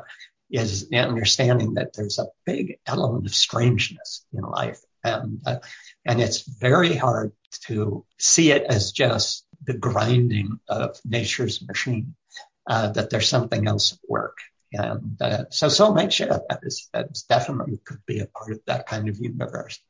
[0.50, 4.80] is understanding that there's a big element of strangeness in life.
[5.04, 5.58] And, uh,
[6.06, 7.32] and it's very hard
[7.66, 12.14] to see it as just the grinding of nature's machine,
[12.68, 14.38] uh, that there's something else at work.
[14.72, 18.60] And uh, so soulmate, yeah, that is, that is definitely could be a part of
[18.66, 19.80] that kind of universe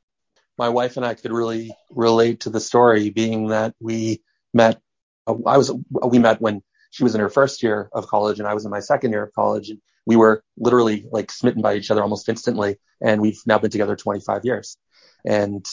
[0.59, 4.21] my wife and I could really relate to the story, being that we
[4.53, 4.81] met.
[5.27, 5.73] I was
[6.05, 8.71] we met when she was in her first year of college and I was in
[8.71, 12.29] my second year of college, and we were literally like smitten by each other almost
[12.29, 12.77] instantly.
[13.01, 14.77] And we've now been together 25 years,
[15.25, 15.65] and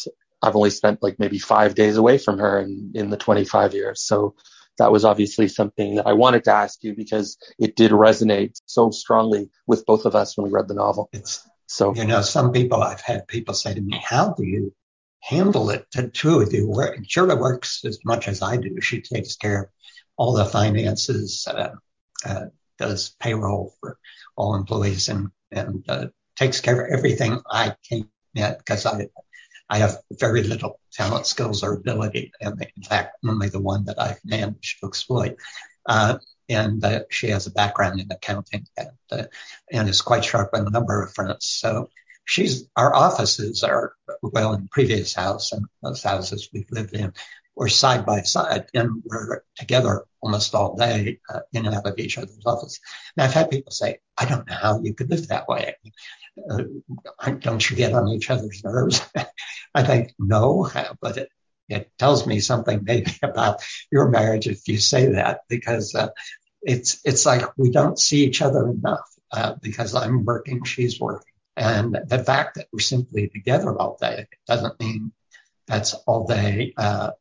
[0.41, 4.01] I've only spent like maybe five days away from her in, in the 25 years.
[4.01, 4.35] So
[4.77, 8.91] that was obviously something that I wanted to ask you because it did resonate so
[8.91, 11.09] strongly with both of us when we read the novel.
[11.13, 14.73] It's so, you know, some people, I've had people say to me, how do you
[15.21, 15.87] handle it?
[15.91, 16.97] The two of you work.
[17.07, 18.79] Shirley works as much as I do.
[18.81, 19.69] She takes care of
[20.17, 21.71] all the finances, uh,
[22.23, 22.45] uh,
[22.77, 23.97] does payroll for
[24.35, 29.07] all employees and, and, uh, takes care of everything I can't because I,
[29.69, 34.01] I have very little talent, skills, or ability, and in fact, only the one that
[34.01, 35.37] I've managed to exploit.
[35.85, 36.17] Uh,
[36.49, 39.23] and uh, she has a background in accounting and, uh,
[39.71, 41.47] and is quite sharp on a number of fronts.
[41.47, 41.89] So
[42.25, 47.13] she's our offices are well in previous house and those houses we've lived in
[47.55, 51.97] were side by side and we're together almost all day uh, in and out of
[51.97, 52.79] each other's office.
[53.15, 55.75] And I've had people say, I don't know how you could live that way.
[56.49, 56.63] Uh,
[57.39, 59.01] don't you get on each other's nerves?
[59.75, 60.69] I think no,
[61.01, 61.29] but it,
[61.67, 63.61] it tells me something maybe about
[63.91, 66.09] your marriage if you say that because uh,
[66.61, 71.33] it's it's like we don't see each other enough uh, because I'm working, she's working,
[71.57, 75.11] and the fact that we're simply together all day doesn't mean
[75.67, 77.11] that's all day uh,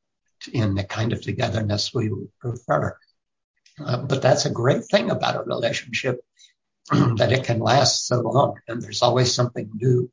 [0.53, 2.97] in the kind of togetherness we would prefer.
[3.85, 6.21] Uh, but that's a great thing about a relationship
[7.17, 10.09] that it can last so long, and there's always something new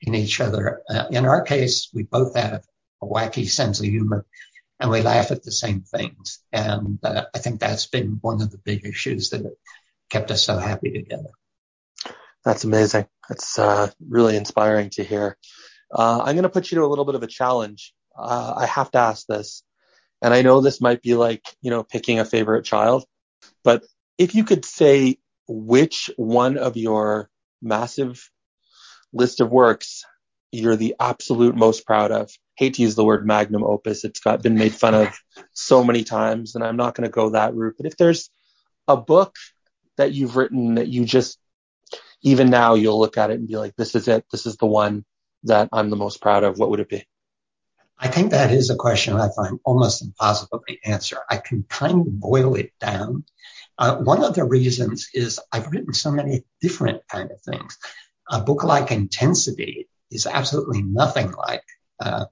[0.00, 0.82] in each other.
[0.88, 2.64] Uh, in our case, we both have
[3.02, 4.26] a wacky sense of humor
[4.78, 6.40] and we laugh at the same things.
[6.52, 9.56] And uh, I think that's been one of the big issues that
[10.10, 11.30] kept us so happy together.
[12.44, 13.06] That's amazing.
[13.28, 15.36] That's uh, really inspiring to hear.
[15.92, 17.92] Uh, I'm going to put you to a little bit of a challenge.
[18.16, 19.62] Uh, I have to ask this,
[20.22, 23.04] and I know this might be like you know picking a favorite child,
[23.62, 23.84] but
[24.16, 27.28] if you could say which one of your
[27.60, 28.30] massive
[29.12, 30.04] list of works
[30.52, 32.30] you're the absolute most proud of?
[32.56, 34.04] Hate to use the word magnum opus.
[34.04, 35.18] It's got been made fun of
[35.52, 37.74] so many times, and I'm not going to go that route.
[37.76, 38.30] But if there's
[38.88, 39.36] a book
[39.96, 41.38] that you've written that you just,
[42.22, 44.24] even now, you'll look at it and be like, this is it.
[44.30, 45.04] This is the one
[45.44, 46.58] that I'm the most proud of.
[46.58, 47.06] What would it be?
[47.98, 51.18] I think that is a question I find almost impossible to answer.
[51.30, 53.24] I can kind of boil it down.
[53.78, 57.78] Uh, one of the reasons is I've written so many different kind of things.
[58.30, 61.64] A book like Intensity is absolutely nothing like
[62.00, 62.26] uh,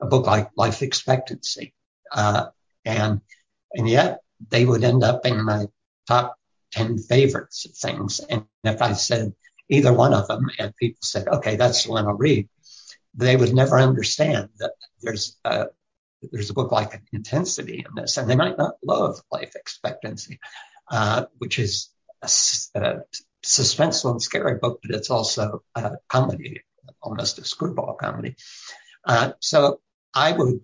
[0.00, 1.74] a book like Life Expectancy.
[2.12, 2.46] Uh,
[2.84, 3.20] and,
[3.72, 5.66] and yet they would end up in my
[6.06, 6.36] top
[6.72, 8.20] 10 favorites of things.
[8.20, 9.34] And if I said
[9.68, 12.48] either one of them, and people said, okay, that's the one I'll read.
[13.14, 14.72] They would never understand that
[15.02, 15.66] there's a,
[16.30, 20.38] there's a book like Intensity in this, and they might not love life expectancy,
[20.90, 21.88] uh, which is
[22.22, 22.30] a,
[22.80, 23.00] a,
[23.44, 26.62] suspenseful and scary book, but it's also a comedy,
[27.02, 28.36] almost a screwball comedy.
[29.04, 29.80] Uh, so
[30.14, 30.60] I would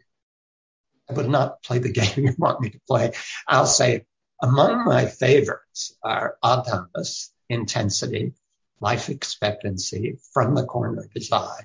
[1.08, 3.12] I would not play the game you want me to play.
[3.46, 4.06] I'll say
[4.42, 8.34] among my favorites are Thomas, Intensity,
[8.80, 11.64] Life Expectancy, From the Corner of His Eye.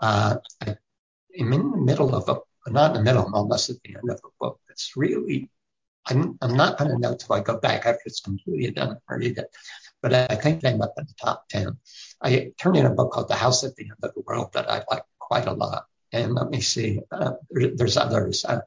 [0.00, 3.96] Uh, I'm in the middle of a not in the middle, I'm almost at the
[3.96, 5.50] end of a book that's really,
[6.06, 9.38] I'm, I'm not going to know till I go back after it's completely done read
[9.38, 9.54] it,
[10.04, 11.78] but I think end up in the top 10.
[12.20, 14.70] I turned in a book called The House at the End of the World that
[14.70, 15.86] I like quite a lot.
[16.12, 18.44] And let me see, uh, there, there's others.
[18.44, 18.60] Uh,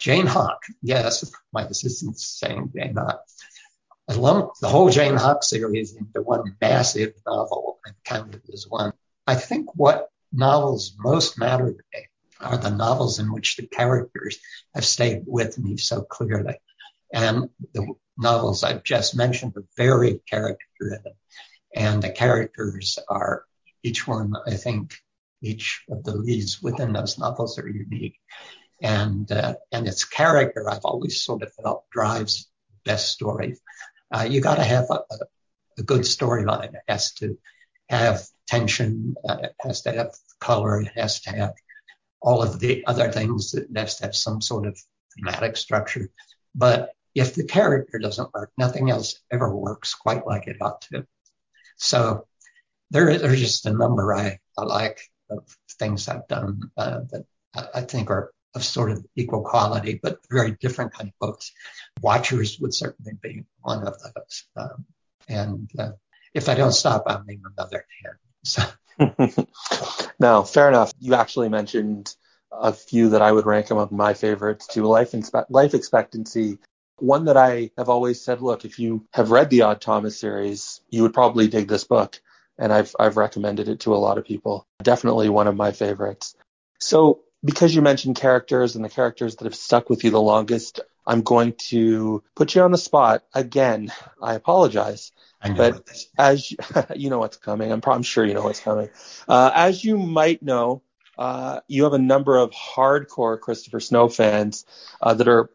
[0.00, 3.22] Jane Hawk, yes, my assistant's saying Jane Hawk.
[4.10, 8.92] I lumped the whole Jane Hawk series into one massive novel and counted as one.
[9.24, 12.06] I think what novels most matter to me
[12.40, 14.40] are the novels in which the characters
[14.74, 16.56] have stayed with me so clearly.
[17.12, 20.66] And the novels I've just mentioned are very character
[21.74, 23.44] And the characters are
[23.82, 24.94] each one, I think,
[25.42, 28.18] each of the leads within those novels are unique.
[28.80, 32.48] And, uh, and its character, I've always sort of felt drives
[32.84, 33.56] best story.
[34.14, 35.16] Uh, you got to have a, a,
[35.78, 36.74] a good storyline.
[36.74, 37.38] It has to
[37.88, 39.14] have tension.
[39.26, 40.80] Uh, it has to have color.
[40.80, 41.54] It has to have
[42.20, 44.78] all of the other things that has to have some sort of
[45.14, 46.10] thematic structure.
[46.54, 51.06] But if the character doesn't work, nothing else ever works quite like it ought to.
[51.76, 52.26] So
[52.90, 55.00] there, there's just a number I, I like
[55.30, 55.44] of
[55.78, 57.24] things I've done uh, that
[57.74, 61.52] I, think are of sort of equal quality, but very different kind of books.
[62.02, 64.44] Watchers would certainly be one of those.
[64.56, 64.84] Um,
[65.28, 65.92] and uh,
[66.34, 68.12] if I don't stop, I'll name another 10.
[68.44, 68.62] So.
[70.18, 70.92] no, fair enough.
[70.98, 72.14] You actually mentioned
[72.50, 76.58] a few that I would rank among my favorites to life, inspe- life expectancy.
[76.98, 80.80] One that I have always said, look, if you have read the Odd Thomas series,
[80.90, 82.20] you would probably dig this book.
[82.58, 84.66] And I've, I've recommended it to a lot of people.
[84.82, 86.36] Definitely one of my favorites.
[86.78, 90.80] So because you mentioned characters and the characters that have stuck with you the longest,
[91.06, 93.92] I'm going to put you on the spot again.
[94.20, 95.12] I apologize.
[95.40, 96.58] I but as you,
[96.94, 98.90] you, know what's coming, I'm, I'm sure you know what's coming.
[99.26, 100.82] Uh, as you might know,
[101.18, 104.64] uh, you have a number of hardcore Christopher Snow fans
[105.00, 105.50] uh, that are,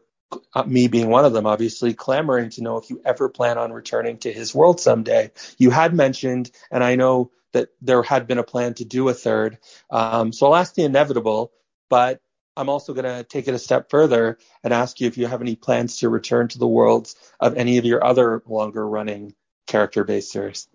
[0.66, 4.18] me being one of them, obviously, clamoring to know if you ever plan on returning
[4.18, 5.30] to his world someday.
[5.56, 9.14] You had mentioned, and I know that there had been a plan to do a
[9.14, 9.58] third.
[9.90, 11.52] Um, so I'll ask the inevitable,
[11.88, 12.20] but
[12.56, 15.40] I'm also going to take it a step further and ask you if you have
[15.40, 19.34] any plans to return to the worlds of any of your other longer running
[19.66, 20.68] character based series.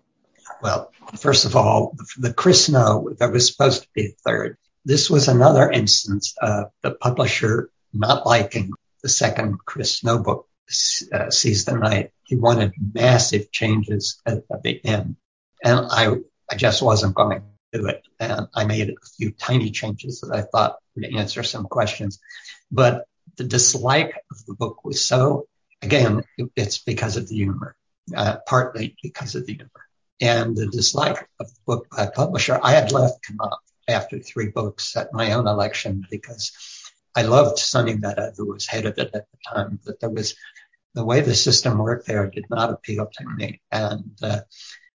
[0.62, 4.56] Well, first of all, the Chris Snow, there was supposed to be a third.
[4.84, 8.72] This was another instance of the publisher not liking
[9.04, 10.48] the second Chris Snow book,
[11.12, 12.12] uh, Seize the Night.
[12.24, 15.16] He wanted massive changes at, at the end.
[15.62, 16.14] And I,
[16.50, 18.02] I just wasn't going to do it.
[18.18, 22.18] And I made a few tiny changes that I thought would answer some questions.
[22.72, 23.04] But
[23.36, 25.48] the dislike of the book was so,
[25.82, 26.24] again,
[26.56, 27.76] it's because of the humor,
[28.16, 29.70] uh, partly because of the humor.
[30.22, 34.96] And the dislike of the book by publisher, I had left Knopf after three books
[34.96, 36.52] at my own election because
[37.16, 40.34] I loved Sonny Mehta, who was head of it at the time, but there was
[40.94, 43.60] the way the system worked there did not appeal to me.
[43.70, 44.40] And uh,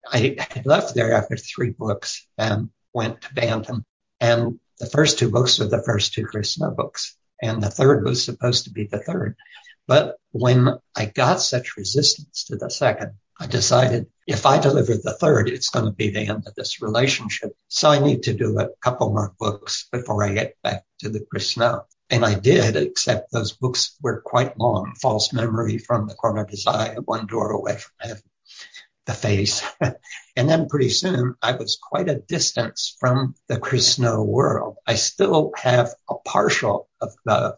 [0.06, 3.84] I left there after three books and went to Bantam.
[4.20, 7.16] And the first two books were the first two Snow books.
[7.42, 9.36] And the third was supposed to be the third.
[9.86, 15.16] But when I got such resistance to the second, I decided if I deliver the
[15.20, 17.52] third, it's going to be the end of this relationship.
[17.68, 21.24] So I need to do a couple more books before I get back to the
[21.40, 21.84] Snow.
[22.14, 24.94] And I did, except those books were quite long.
[25.02, 28.22] False Memory from the corner of his eye, One Door Away from Heaven,
[29.06, 29.64] The Face.
[30.36, 34.76] and then pretty soon I was quite a distance from the Snow world.
[34.86, 37.56] I still have a partial of the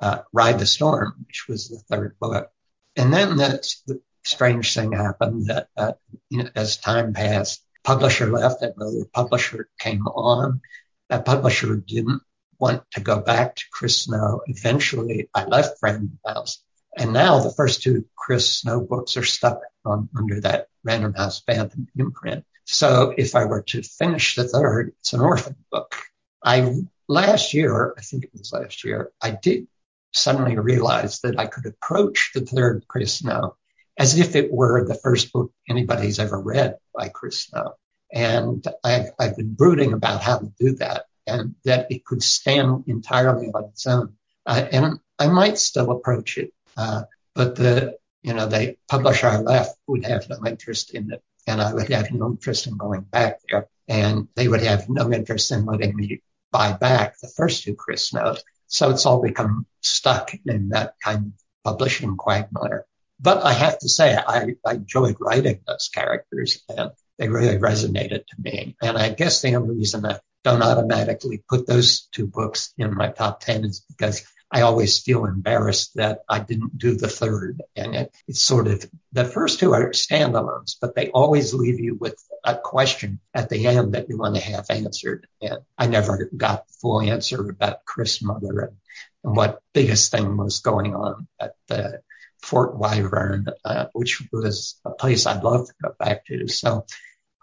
[0.00, 2.50] uh, Ride the Storm, which was the third book.
[2.96, 5.92] And then the, the strange thing happened that uh,
[6.30, 10.62] you know, as time passed, publisher left, another publisher came on.
[11.10, 12.22] That publisher didn't
[12.58, 14.42] want to go back to Chris Snow.
[14.46, 16.62] Eventually, I left Random House.
[16.96, 21.40] And now the first two Chris Snow books are stuck on, under that Random House
[21.40, 22.44] Bantam imprint.
[22.64, 25.94] So if I were to finish the third, it's an orphan book.
[26.42, 26.74] I
[27.08, 29.66] last year, I think it was last year, I did
[30.12, 33.56] suddenly realize that I could approach the third Chris Snow
[33.98, 37.74] as if it were the first book anybody's ever read by Chris Snow.
[38.12, 42.84] And I've, I've been brooding about how to do that and that it could stand
[42.86, 44.14] entirely on its own.
[44.46, 47.02] Uh, and I might still approach it, uh,
[47.34, 51.60] but the, you know, the publisher I left would have no interest in it and
[51.60, 55.52] I would have no interest in going back there and they would have no interest
[55.52, 58.42] in letting me buy back the first two Chris Snows.
[58.66, 61.32] So it's all become stuck in that kind of
[61.64, 62.86] publishing quagmire.
[63.20, 68.26] But I have to say, I, I enjoyed writing those characters and they really resonated
[68.26, 68.76] to me.
[68.82, 73.08] And I guess the only reason I don't automatically put those two books in my
[73.08, 77.62] top 10 is because I always feel embarrassed that I didn't do the third.
[77.74, 81.96] And it, it's sort of the first two are standalones, but they always leave you
[81.96, 82.14] with
[82.44, 85.26] a question at the end that you want to have answered.
[85.40, 88.76] And I never got the full answer about Chris Mother and,
[89.24, 92.02] and what biggest thing was going on at the
[92.40, 96.46] Fort Wyvern, uh, which was a place I'd love to go back to.
[96.46, 96.86] So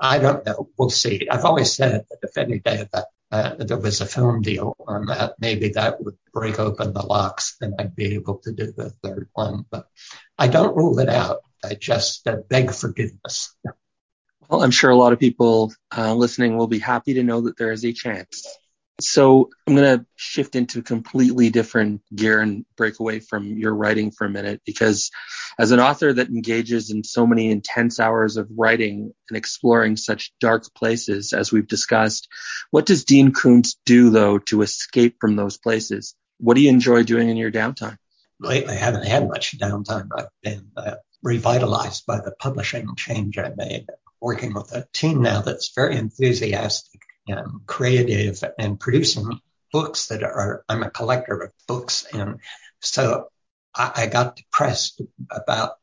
[0.01, 0.69] I don't know.
[0.77, 1.27] We'll see.
[1.29, 5.05] I've always said that if any day that uh, there was a film deal on
[5.05, 8.89] that, maybe that would break open the locks and I'd be able to do the
[9.03, 9.65] third one.
[9.69, 9.87] But
[10.39, 11.41] I don't rule it out.
[11.63, 13.55] I just uh, beg forgiveness.
[14.49, 17.57] Well, I'm sure a lot of people uh, listening will be happy to know that
[17.57, 18.45] there is a chance.
[19.01, 23.73] So I'm going to shift into a completely different gear and break away from your
[23.73, 25.11] writing for a minute because
[25.57, 30.33] as an author that engages in so many intense hours of writing and exploring such
[30.39, 32.27] dark places as we've discussed,
[32.69, 36.15] what does Dean Koontz do though to escape from those places?
[36.39, 37.97] What do you enjoy doing in your downtime?
[38.39, 40.09] Lately, I haven't had much downtime.
[40.17, 43.85] I've been uh, revitalized by the publishing change I made,
[44.19, 47.01] working with a team now that's very enthusiastic
[47.31, 49.39] and creative and producing
[49.71, 52.05] books that are, I'm a collector of books.
[52.13, 52.39] And
[52.79, 53.29] so
[53.75, 55.73] I, I got depressed about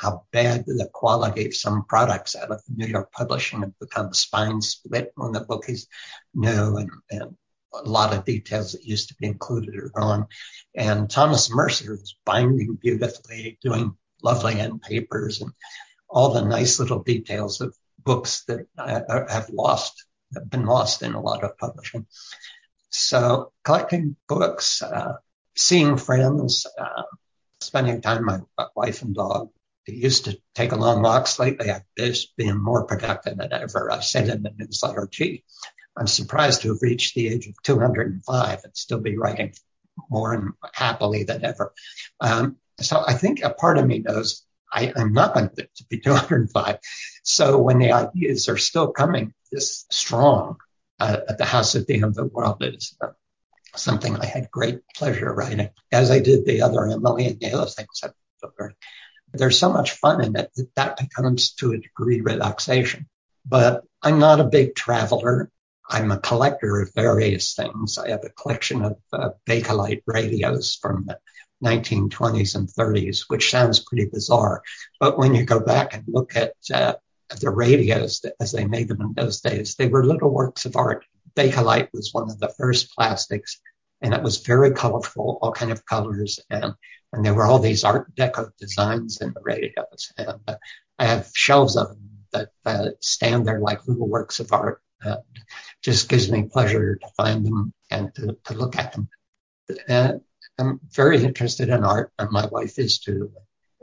[0.00, 4.60] how bad the quality of some products out of New York publishing have become spine
[4.60, 5.88] split when the book is
[6.34, 7.36] new and, and
[7.74, 10.26] a lot of details that used to be included are gone.
[10.74, 15.52] And Thomas Mercer is binding beautifully, doing lovely end papers and
[16.08, 20.04] all the nice little details of books that I, have lost
[20.34, 22.06] have been lost in a lot of publishing.
[22.90, 25.14] So collecting books, uh,
[25.56, 27.02] seeing friends, uh,
[27.60, 29.50] spending time with my wife and dog.
[29.88, 31.70] I used to take a long walks lately.
[31.70, 33.90] I've just been more productive than ever.
[33.90, 35.44] I said in the newsletter, gee,
[35.96, 39.54] I'm surprised to have reached the age of 205 and still be writing
[40.08, 41.72] more and happily than ever.
[42.20, 46.00] Um, so I think a part of me knows I, am not going to be
[46.00, 46.78] 205.
[47.22, 50.56] So when the ideas are still coming this strong
[50.98, 53.08] uh, at the house of the world is uh,
[53.76, 57.70] something I had great pleasure writing, as I did the other Emily and the other
[57.70, 58.02] things.
[59.32, 63.08] There's so much fun in it that that becomes to a degree relaxation.
[63.46, 65.50] But I'm not a big traveler.
[65.88, 67.98] I'm a collector of various things.
[67.98, 71.18] I have a collection of uh, Bakelite radios from the
[71.64, 74.62] 1920s and 30s, which sounds pretty bizarre.
[75.00, 76.94] But when you go back and look at uh,
[77.40, 81.04] the radios as they made them in those days, they were little works of art.
[81.34, 83.60] Bakelite was one of the first plastics
[84.00, 86.40] and it was very colorful, all kind of colors.
[86.50, 86.74] And,
[87.12, 90.12] and there were all these art deco designs in the radios.
[90.18, 90.56] And uh,
[90.98, 94.82] I have shelves of them that uh, stand there like little works of art.
[95.02, 95.18] And
[95.82, 99.08] just gives me pleasure to find them and to, to look at them.
[99.88, 100.20] And
[100.58, 103.32] I'm very interested in art, and my wife is too.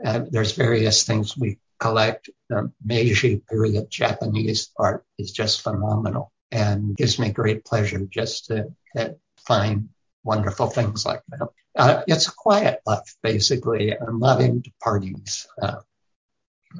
[0.02, 2.30] Uh, there's various things we collect.
[2.54, 8.72] Um, Meiji period Japanese art is just phenomenal and gives me great pleasure just to,
[8.96, 9.16] to
[9.46, 9.88] find
[10.22, 11.48] wonderful things like that.
[11.76, 13.96] Uh, it's a quiet life, basically.
[13.96, 15.46] I'm not into parties.
[15.60, 15.76] Uh,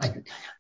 [0.01, 0.13] I,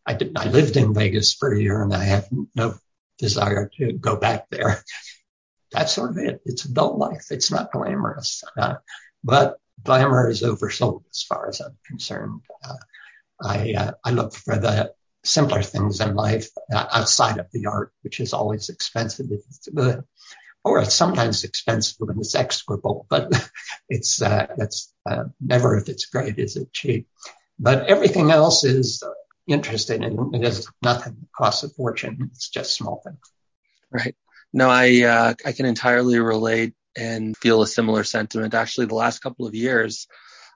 [0.06, 2.74] I, did, I lived in Vegas for a year and I have no
[3.18, 4.82] desire to go back there.
[5.72, 6.40] That's sort of it.
[6.44, 7.26] It's adult life.
[7.30, 8.42] It's not glamorous.
[8.56, 8.76] Uh,
[9.22, 12.40] but glamour is oversold as far as I'm concerned.
[13.42, 14.92] I, uh, I look for the
[15.24, 19.26] simpler things in life uh, outside of the art, which is always expensive
[20.62, 23.32] or it's sometimes expensive when it's execrable, but
[23.88, 27.08] it's, uh, it's uh, never if it's great is it cheap.
[27.58, 29.02] But everything else is
[29.46, 32.30] interesting and it is nothing that costs a fortune.
[32.32, 33.18] It's just small things.
[33.90, 34.14] Right.
[34.52, 38.54] No, I, uh, I can entirely relate and feel a similar sentiment.
[38.54, 40.08] Actually, the last couple of years,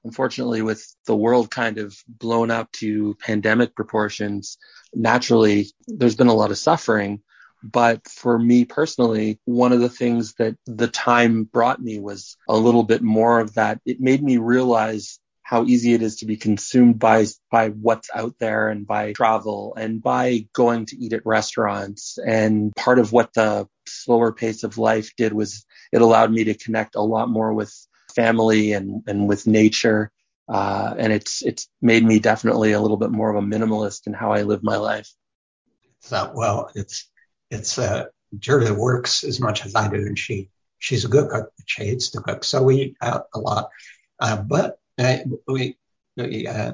[0.05, 4.59] unfortunately, with the world kind of blown up to pandemic proportions,
[4.95, 7.23] naturally, there's been a lot of suffering.
[7.63, 12.57] But for me personally, one of the things that the time brought me was a
[12.57, 13.81] little bit more of that.
[13.87, 18.35] It made me realize how easy it is to be consumed by by what's out
[18.41, 23.33] there and by travel and by going to eat at restaurants and part of what
[23.35, 27.53] the slower pace of life did was it allowed me to connect a lot more
[27.53, 27.73] with
[28.15, 30.11] family and and with nature
[30.49, 34.12] uh, and it's it's made me definitely a little bit more of a minimalist in
[34.12, 35.11] how I live my life.
[36.01, 37.11] So well, it's
[37.51, 38.07] it's uh,
[38.39, 41.85] Gerda works as much as I do, and she she's a good cook, but she
[41.85, 43.71] hates to cook, so we eat out a lot.
[44.21, 45.79] Uh, but uh, we
[46.17, 46.73] we uh,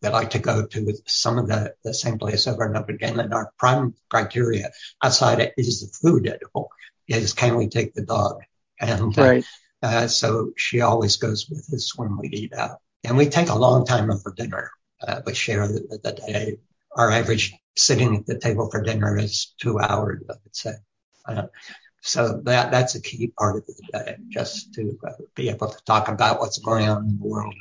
[0.00, 3.18] they like to go to some of the, the same place over and over again.
[3.18, 4.70] And our prime criteria
[5.02, 6.70] outside it is the food edible
[7.08, 8.40] is can we take the dog?
[8.80, 9.44] And uh, right.
[9.82, 12.78] Uh, so she always goes with us when we eat out.
[13.04, 14.70] And we take a long time for dinner.
[15.00, 16.58] Uh, we share the, the day.
[16.94, 20.72] Our average sitting at the table for dinner is two hours, I would say.
[21.24, 21.46] Uh,
[22.02, 25.84] so that that's a key part of the day, just to uh, be able to
[25.84, 27.54] talk about what's going on in the world,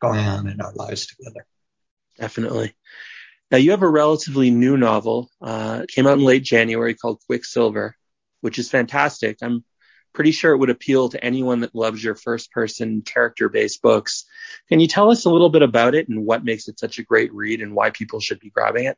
[0.00, 1.46] going on in our lives together.
[2.18, 2.74] Definitely.
[3.50, 7.96] Now you have a relatively new novel, uh, came out in late January called Quicksilver,
[8.42, 9.38] which is fantastic.
[9.42, 9.64] I'm
[10.12, 14.24] pretty sure it would appeal to anyone that loves your first person character based books.
[14.68, 17.04] Can you tell us a little bit about it and what makes it such a
[17.04, 18.96] great read and why people should be grabbing it?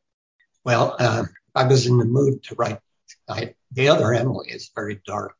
[0.64, 2.78] Well, uh, I was in the mood to write.
[3.28, 5.34] I, the other Emily is a very dark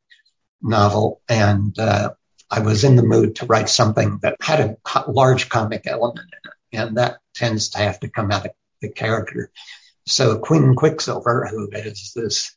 [0.61, 2.15] novel, and uh,
[2.51, 6.51] I was in the mood to write something that had a large comic element in
[6.51, 9.51] it, and that tends to have to come out of the character.
[10.07, 12.55] So Quinn Quicksilver, who is this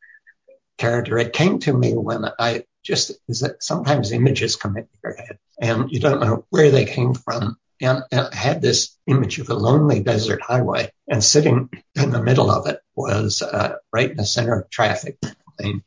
[0.77, 5.15] character, it came to me when I just is that sometimes images come into your
[5.15, 7.57] head and you don't know where they came from.
[7.81, 12.23] And, and I had this image of a lonely desert highway, and sitting in the
[12.23, 15.17] middle of it was uh, right in the center of traffic
[15.59, 15.83] lane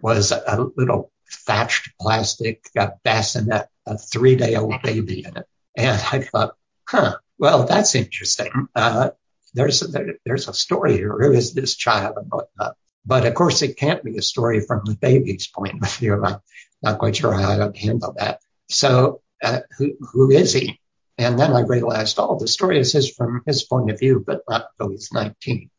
[0.00, 5.46] was a little thatched plastic uh, bassinet, a three day old baby in it.
[5.76, 6.54] And I thought,
[6.86, 8.68] huh, well, that's interesting.
[8.74, 9.10] Uh,
[9.54, 11.16] there's, there, there's a story here.
[11.18, 12.76] Who is this child and whatnot?
[13.08, 16.22] But of course, it can't be a story from the baby's point of view.
[16.22, 16.40] I'm
[16.82, 18.40] not quite sure how I'd handle that.
[18.68, 20.78] So, uh, who, who is he?
[21.16, 24.42] And then I realized, oh, the story is his from his point of view, but
[24.46, 25.70] not until he's 19.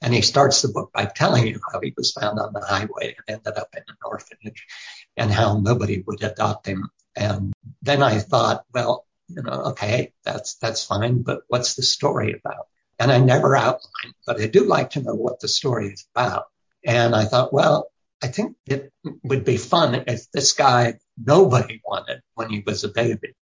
[0.00, 3.16] And he starts the book by telling you how he was found on the highway
[3.28, 4.66] and ended up in an orphanage
[5.14, 6.88] and how nobody would adopt him.
[7.14, 7.52] And
[7.82, 12.68] then I thought, well, you know, okay, that's, that's fine, but what's the story about?
[12.98, 16.46] And I never outlined, but I do like to know what the story is about.
[16.84, 17.88] And I thought, well,
[18.22, 18.92] I think it
[19.24, 23.34] would be fun if this guy nobody wanted when he was a baby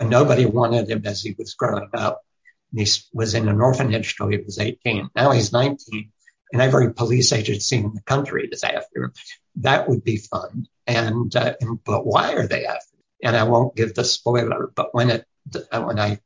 [0.00, 2.22] and nobody wanted him as he was growing up.
[2.72, 5.10] And He was in an orphanage till he was 18.
[5.14, 6.12] Now he's 19
[6.52, 9.12] and every police agency in the country is after him.
[9.56, 10.66] That would be fun.
[10.86, 13.02] And, uh, and but why are they after him?
[13.22, 15.26] And I won't give the spoiler, but when it,
[15.72, 16.20] when I,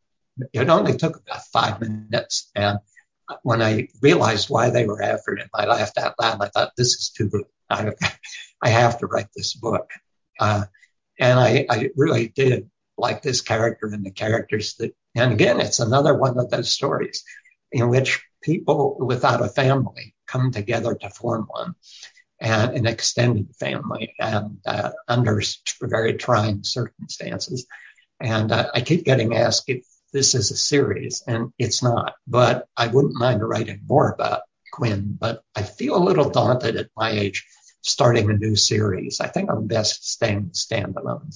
[0.52, 2.78] it only took about five minutes and
[3.42, 6.40] when I realized why they were after him, I laughed out loud.
[6.40, 7.44] I thought, this is too good.
[7.68, 7.92] I,
[8.62, 9.90] I have to write this book.
[10.38, 10.64] Uh,
[11.18, 15.80] and I, I really did like this character and the characters that, and again, it's
[15.80, 17.24] another one of those stories
[17.72, 21.74] in which people without a family come together to form one
[22.40, 25.42] and an extended family and uh, under
[25.82, 27.66] very trying circumstances.
[28.20, 32.14] And uh, I keep getting asked if this is a series, and it's not.
[32.26, 34.42] But I wouldn't mind writing more about
[34.72, 37.46] Quinn, but I feel a little daunted at my age
[37.82, 39.20] starting a new series.
[39.20, 41.34] I think I'm best staying standalone.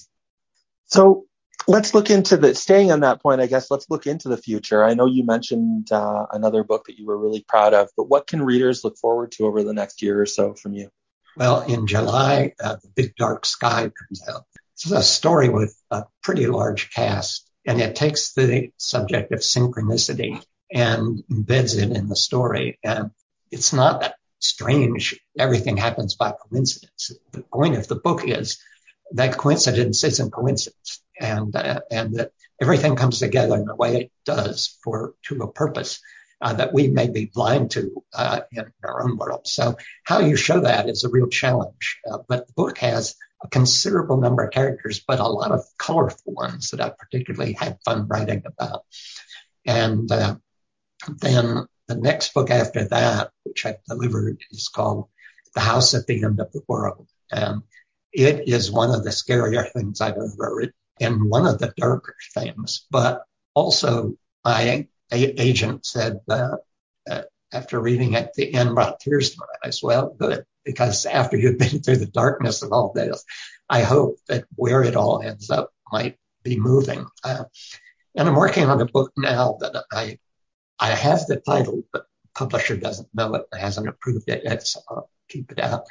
[0.86, 1.24] So
[1.66, 3.40] let's look into the staying on that point.
[3.40, 4.84] I guess let's look into the future.
[4.84, 8.26] I know you mentioned uh, another book that you were really proud of, but what
[8.26, 10.90] can readers look forward to over the next year or so from you?
[11.36, 14.44] Well, in July, uh, The Big Dark Sky comes out.
[14.74, 20.42] It's a story with a pretty large cast and it takes the subject of synchronicity
[20.72, 22.78] and embeds it in the story.
[22.82, 23.10] And
[23.50, 25.18] it's not that strange.
[25.38, 27.12] Everything happens by coincidence.
[27.32, 28.58] The point of the book is
[29.12, 34.12] that coincidence isn't coincidence and, uh, and that everything comes together in the way it
[34.24, 36.00] does for, to a purpose.
[36.40, 39.46] Uh, that we may be blind to uh, in our own world.
[39.46, 42.00] So how you show that is a real challenge.
[42.10, 46.32] Uh, but the book has a considerable number of characters, but a lot of colorful
[46.32, 48.84] ones that I particularly had fun writing about.
[49.66, 50.36] And uh,
[51.08, 55.08] then the next book after that, which I've delivered, is called
[55.54, 57.08] The House at the End of the World.
[57.30, 57.62] And
[58.12, 62.16] it is one of the scarier things I've ever written and one of the darker
[62.34, 62.86] things.
[62.90, 63.24] But
[63.54, 64.14] also,
[64.44, 66.56] my a- agent said uh,
[67.10, 67.22] uh,
[67.52, 69.82] after reading at the end brought tears to my eyes.
[69.82, 73.24] Well, good because after you've been through the darkness of all this,
[73.68, 77.06] I hope that where it all ends up might be moving.
[77.22, 77.44] Uh,
[78.16, 80.18] And I'm working on a book now that I
[80.78, 84.80] I have the title, but the publisher doesn't know it, hasn't approved it yet, so
[84.88, 85.84] I'll keep it out.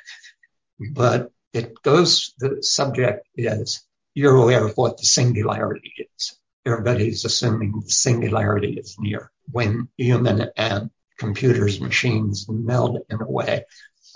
[0.92, 6.38] But it goes, the subject is you're aware of what the singularity is.
[6.66, 13.66] Everybody's assuming the singularity is near when human and computers, machines meld in a way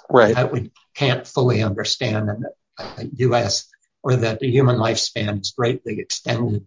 [0.09, 0.35] Right.
[0.35, 2.45] that we can't fully understand in
[2.97, 3.67] the US
[4.03, 6.65] or that the human lifespan is greatly extended.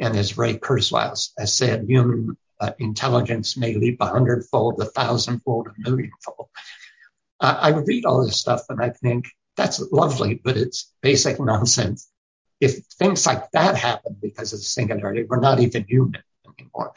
[0.00, 5.68] And, as Ray Kurzweil has said, human uh, intelligence may leap a hundredfold, a thousandfold,
[5.68, 6.48] a millionfold.
[7.40, 9.26] Uh, I read all this stuff and I think
[9.56, 12.10] that's lovely, but it's basic nonsense.
[12.60, 16.22] If things like that happen because of the singularity, we're not even human
[16.58, 16.94] anymore.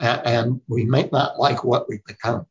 [0.00, 2.46] Uh, and we might not like what we become.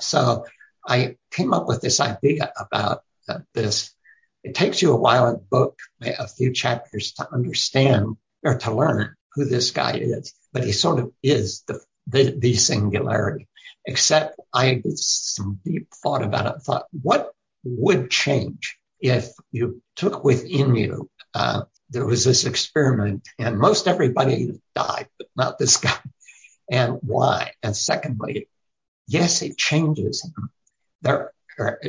[0.00, 0.44] So
[0.86, 3.92] I came up with this idea about uh, this.
[4.42, 8.74] It takes you a while in the book, a few chapters to understand or to
[8.74, 13.46] learn who this guy is, but he sort of is the, the, the singularity.
[13.86, 16.62] Except I did some deep thought about it.
[16.62, 17.32] Thought, what
[17.64, 21.10] would change if you took within you?
[21.34, 25.98] Uh, there was this experiment, and most everybody died, but not this guy.
[26.70, 27.52] And why?
[27.62, 28.48] And secondly,
[29.06, 30.50] yes, it changes him,
[31.02, 31.32] there,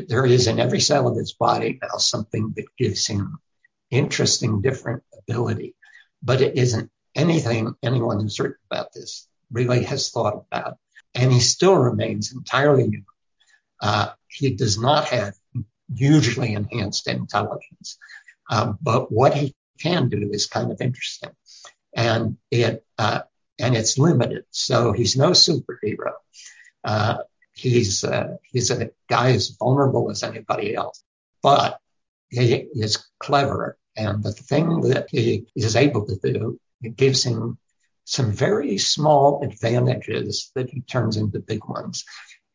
[0.07, 3.39] there is in every cell of his body now something that gives him
[3.89, 5.75] interesting, different ability,
[6.23, 10.77] but it isn't anything anyone who's written about this really has thought about.
[11.13, 13.05] And he still remains entirely human.
[13.81, 15.33] Uh, he does not have
[15.93, 17.97] hugely enhanced intelligence,
[18.49, 21.31] uh, but what he can do is kind of interesting,
[21.93, 23.21] and it uh,
[23.59, 24.45] and it's limited.
[24.51, 26.13] So he's no superhero.
[26.83, 27.17] Uh,
[27.61, 31.03] He's uh, he's a guy as vulnerable as anybody else,
[31.43, 31.79] but
[32.29, 33.77] he is clever.
[33.95, 37.57] And the thing that he is able to do, it gives him
[38.05, 42.03] some very small advantages that he turns into big ones.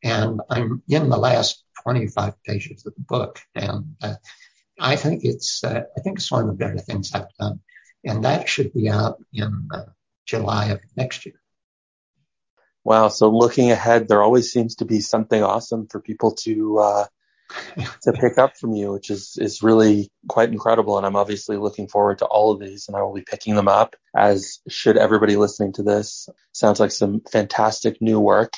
[0.03, 4.15] And I'm in the last 25 pages of the book, and uh,
[4.79, 7.61] I think it's uh, I think it's one of the better things I've done,
[8.05, 9.85] and that should be out in uh,
[10.27, 11.41] July of next year.
[12.87, 13.09] Wow.
[13.09, 17.07] So looking ahead, there always seems to be something awesome for people to, uh,
[18.03, 20.97] to pick up from you, which is, is really quite incredible.
[20.97, 23.67] And I'm obviously looking forward to all of these and I will be picking them
[23.67, 26.29] up as should everybody listening to this.
[26.53, 28.53] Sounds like some fantastic new work.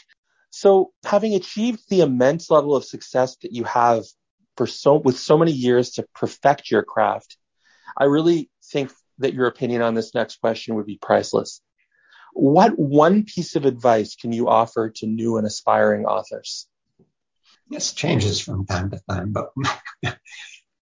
[0.51, 4.05] So having achieved the immense level of success that you have
[4.59, 7.39] for so, with so many years to perfect your craft,
[7.97, 11.63] I really think that your opinion on this next question would be priceless.
[12.33, 16.67] What one piece of advice can you offer to new and aspiring authors?
[17.69, 19.51] This changes from time to time, but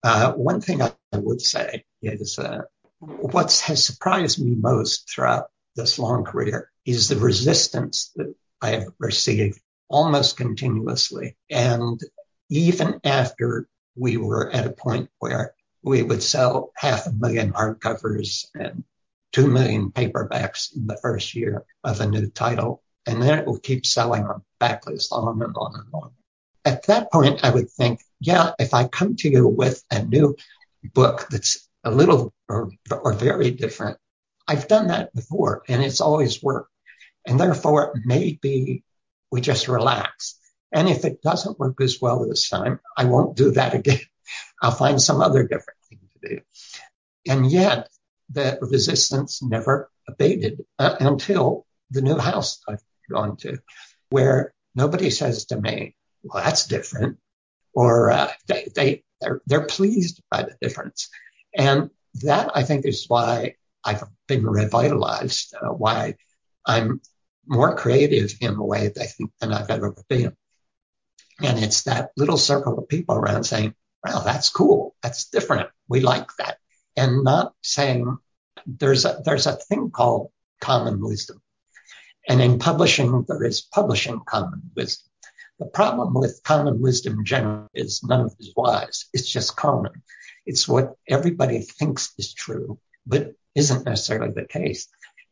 [0.02, 2.62] uh, one thing I would say is uh,
[3.00, 8.92] what has surprised me most throughout this long career is the resistance that I have
[8.98, 11.36] received almost continuously.
[11.50, 12.00] And
[12.48, 18.46] even after we were at a point where we would sell half a million hardcovers
[18.54, 18.84] and
[19.36, 22.82] 2 million paperbacks in the first year of a new title.
[23.04, 26.10] And then it will keep selling on backlist on and on and on.
[26.64, 30.36] At that point, I would think, yeah, if I come to you with a new
[30.94, 33.98] book that's a little or, or very different,
[34.48, 36.72] I've done that before and it's always worked.
[37.26, 38.84] And therefore, maybe
[39.30, 40.38] we just relax.
[40.72, 44.00] And if it doesn't work as well this time, I won't do that again.
[44.62, 46.40] I'll find some other different thing to do.
[47.28, 47.90] And yet,
[48.30, 53.58] the resistance never abated uh, until the new house I've gone to,
[54.10, 57.18] where nobody says to me, well, that's different.
[57.72, 61.08] Or uh, they, they, they're, they're pleased by the difference.
[61.54, 61.90] And
[62.22, 63.54] that I think is why
[63.84, 66.16] I've been revitalized, uh, why
[66.64, 67.00] I'm
[67.46, 70.34] more creative in a way I think than I've ever been.
[71.42, 73.74] And it's that little circle of people around saying,
[74.04, 74.94] wow, that's cool.
[75.02, 75.68] That's different.
[75.88, 76.58] We like that
[76.96, 78.16] and not saying
[78.66, 80.30] there's a, there's a thing called
[80.60, 81.40] common wisdom.
[82.28, 85.08] And in publishing, there is publishing common wisdom.
[85.58, 89.06] The problem with common wisdom generally is none of it is wise.
[89.12, 90.02] It's just common.
[90.44, 94.88] It's what everybody thinks is true, but isn't necessarily the case.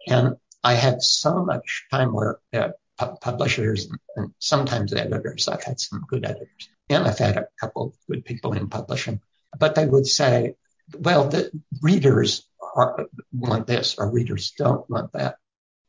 [0.06, 5.62] And I had so much time where uh, pu- publishers and, and sometimes editors, I've
[5.62, 9.20] had some good editors, and I've had a couple of good people in publishing,
[9.58, 10.54] but they would say,
[10.92, 11.50] well, the
[11.82, 15.36] readers are, want this or readers don't want that.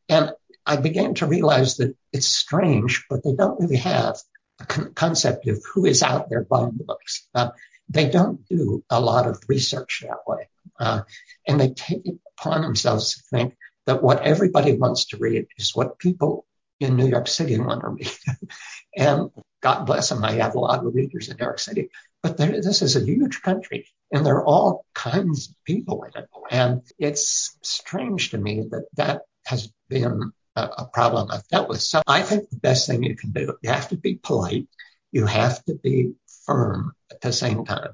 [0.10, 0.32] And
[0.66, 4.18] I began to realize that it's strange, but they don't really have
[4.60, 7.28] a con- concept of who is out there buying the books.
[7.34, 7.50] Uh,
[7.90, 10.50] they don't do a lot of research that way.
[10.80, 11.02] Uh,
[11.48, 15.76] and they take it upon themselves to think, that what everybody wants to read is
[15.76, 16.46] what people
[16.80, 18.12] in New York City want to read.
[18.98, 19.30] and
[19.62, 21.90] God bless them, I have a lot of readers in New York City,
[22.26, 26.24] but there, this is a huge country and there are all kinds of people in
[26.24, 26.28] it.
[26.50, 31.84] And it's strange to me that that has been a, a problem I've dealt with.
[31.84, 34.68] So I think the best thing you can do, you have to be polite,
[35.12, 36.14] you have to be
[36.48, 37.92] firm at the same time.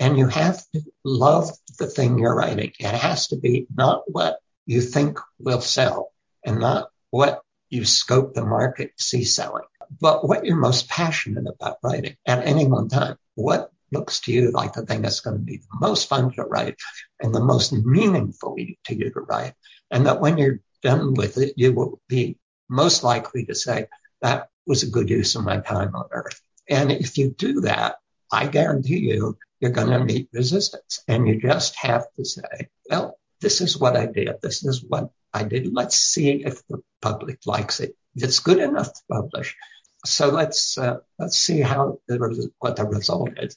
[0.00, 2.72] And you have to love the thing you're writing.
[2.76, 6.10] It has to be not what you think will sell
[6.44, 9.62] and not what you scope the market to see selling,
[10.00, 13.16] but what you're most passionate about writing at any one time.
[13.34, 16.42] What looks to you like the thing that's going to be the most fun to
[16.44, 16.76] write
[17.20, 19.54] and the most meaningful to you to write.
[19.90, 22.38] And that when you're done with it, you will be
[22.68, 23.86] most likely to say,
[24.22, 26.40] that was a good use of my time on earth.
[26.68, 27.96] And if you do that,
[28.30, 31.02] I guarantee you, you're going to meet resistance.
[31.08, 34.30] And you just have to say, well, this is what I did.
[34.42, 35.72] This is what I did.
[35.72, 37.96] Let's see if the public likes it.
[38.14, 39.56] If It's good enough to publish.
[40.04, 43.56] So let's uh, let's see how the, what the result is,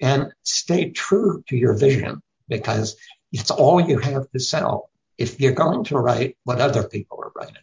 [0.00, 2.96] and stay true to your vision because
[3.32, 4.90] it's all you have to sell.
[5.18, 7.62] If you're going to write what other people are writing,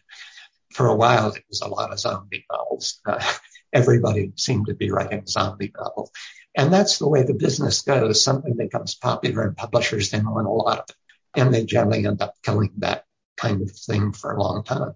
[0.72, 3.00] for a while it was a lot of zombie novels.
[3.06, 3.22] Uh,
[3.72, 6.10] everybody seemed to be writing zombie novels.
[6.54, 8.22] And that's the way the business goes.
[8.22, 11.40] Something becomes popular and publishers then want a lot of it.
[11.40, 13.04] And they generally end up killing that
[13.38, 14.92] kind of thing for a long time.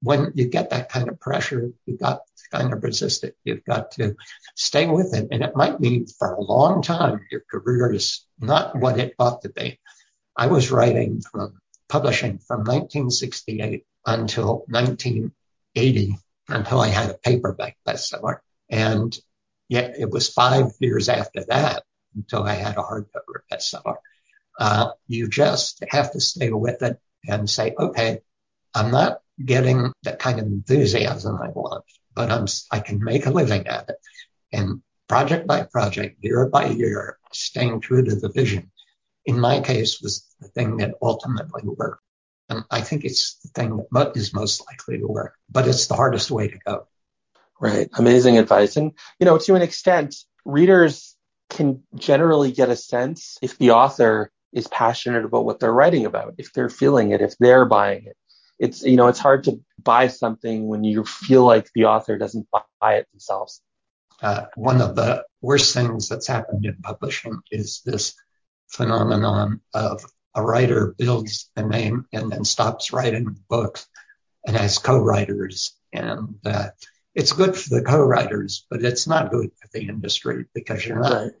[0.00, 3.36] When you get that kind of pressure, you've got to kind of resist it.
[3.44, 4.16] You've got to
[4.54, 5.28] stay with it.
[5.32, 9.42] And it might mean for a long time, your career is not what it ought
[9.42, 9.80] to be.
[10.36, 16.16] I was writing from publishing from 1968 until 1980
[16.48, 18.38] until I had a paperback bestseller.
[18.70, 19.18] And
[19.68, 21.82] yet it was five years after that
[22.14, 23.96] until I had a hardcover bestseller.
[24.58, 28.20] Uh, you just have to stay with it and say, okay,
[28.74, 31.84] I'm not getting that kind of enthusiasm I want,
[32.14, 33.96] but I'm, I can make a living at it.
[34.52, 38.70] And project by project, year by year, staying true to the vision,
[39.24, 42.02] in my case, was the thing that ultimately worked.
[42.48, 45.94] And I think it's the thing that is most likely to work, but it's the
[45.94, 46.86] hardest way to go.
[47.60, 47.88] Right.
[47.94, 48.76] Amazing advice.
[48.76, 50.14] And, you know, to an extent,
[50.44, 51.16] readers
[51.50, 56.34] can generally get a sense if the author is passionate about what they're writing about,
[56.38, 58.16] if they're feeling it, if they're buying it.
[58.58, 62.48] It's, you know, it's hard to buy something when you feel like the author doesn't
[62.80, 63.62] buy it themselves.
[64.20, 68.14] Uh, one of the worst things that's happened in publishing is this
[68.68, 70.04] phenomenon of
[70.34, 73.86] a writer builds a name and then stops writing books
[74.46, 75.76] and has co-writers.
[75.92, 76.70] And uh,
[77.14, 81.12] it's good for the co-writers, but it's not good for the industry because you're not,
[81.12, 81.32] right.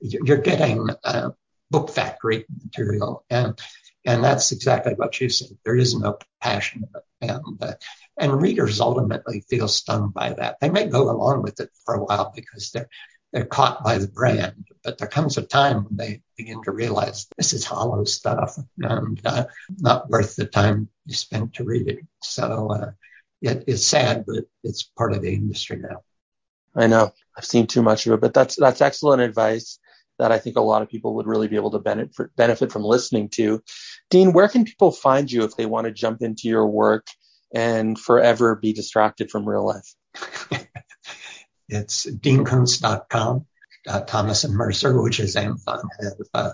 [0.00, 1.30] you're getting uh,
[1.70, 3.24] book factory material.
[3.30, 3.58] And,
[4.04, 5.56] and that's exactly what you said.
[5.64, 6.84] There is no passion.
[7.20, 7.74] And, uh,
[8.18, 10.58] and readers ultimately feel stung by that.
[10.60, 12.88] They may go along with it for a while because they're,
[13.32, 17.26] they're caught by the brand, but there comes a time when they begin to realize
[17.36, 19.46] this is hollow stuff and uh,
[19.78, 21.98] not worth the time you spent to read it.
[22.22, 22.90] So uh,
[23.42, 26.02] it, it's sad, but it's part of the industry now.
[26.76, 29.78] I know I've seen too much of it, but that's that's excellent advice
[30.18, 32.82] that I think a lot of people would really be able to benefit benefit from
[32.82, 33.62] listening to.
[34.10, 37.06] Dean, where can people find you if they want to jump into your work
[37.54, 40.60] and forever be distracted from real life?
[41.68, 43.46] It's deankoontz.com.
[43.86, 46.52] Uh, Thomas and Mercer, which is Amazon, have uh,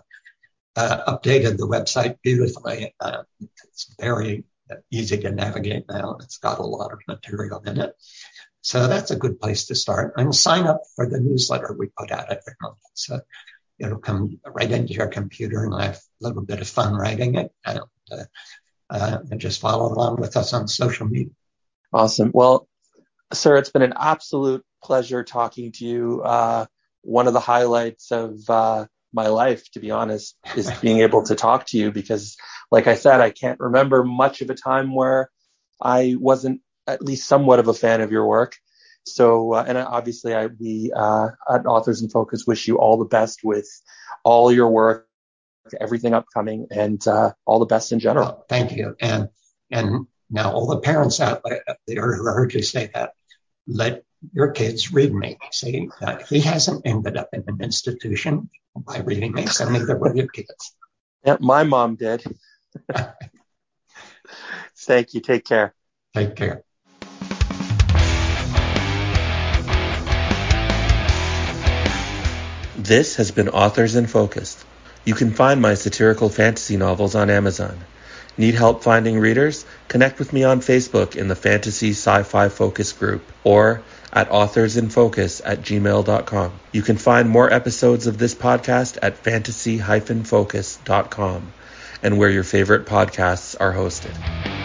[0.75, 2.95] uh, updated the website beautifully.
[2.99, 4.45] Uh, it's very
[4.91, 6.17] easy to navigate now.
[6.23, 7.95] It's got a lot of material in it.
[8.63, 10.15] So that's a good place to start.
[10.17, 12.79] And sign up for the newsletter we put out every month.
[12.95, 13.21] So
[13.79, 17.37] it'll come right into your computer and I have a little bit of fun writing
[17.37, 17.53] it.
[17.65, 18.25] And, uh,
[18.89, 21.33] uh, and just follow along with us on social media.
[21.93, 22.31] Awesome.
[22.35, 22.69] Well,
[23.33, 26.23] sir, it's been an absolute pleasure talking to you.
[26.23, 26.67] Uh,
[27.03, 31.35] one of the highlights of uh, my life, to be honest, is being able to
[31.35, 32.37] talk to you because,
[32.71, 35.31] like I said, I can't remember much of a time where
[35.81, 38.57] I wasn't at least somewhat of a fan of your work.
[39.07, 43.07] So, uh, and obviously, I, we uh, at Authors in Focus wish you all the
[43.07, 43.69] best with
[44.25, 45.09] all your work,
[45.81, 48.27] everything upcoming, and uh, all the best in general.
[48.27, 48.97] Well, thank you.
[49.01, 49.29] And
[49.71, 51.43] and now all the parents out
[51.87, 53.13] there who heard you say that,
[53.67, 55.39] let your kids read me.
[55.51, 60.17] See, uh, he hasn't ended up in an institution by reading me, so neither will
[60.17, 60.75] your kids.
[61.25, 62.25] Yeah, my mom did.
[64.77, 65.21] Thank you.
[65.21, 65.75] Take care.
[66.15, 66.65] Take care.
[72.77, 74.60] This has been Authors in Focus.
[75.11, 77.77] You can find my satirical fantasy novels on Amazon.
[78.39, 79.65] Need help finding readers?
[79.89, 83.83] Connect with me on Facebook in the Fantasy Sci-Fi Focus group or
[84.13, 86.53] at authorsinfocus at gmail.com.
[86.71, 91.53] You can find more episodes of this podcast at fantasy-focus.com
[92.05, 94.60] and where your favorite podcasts are hosted.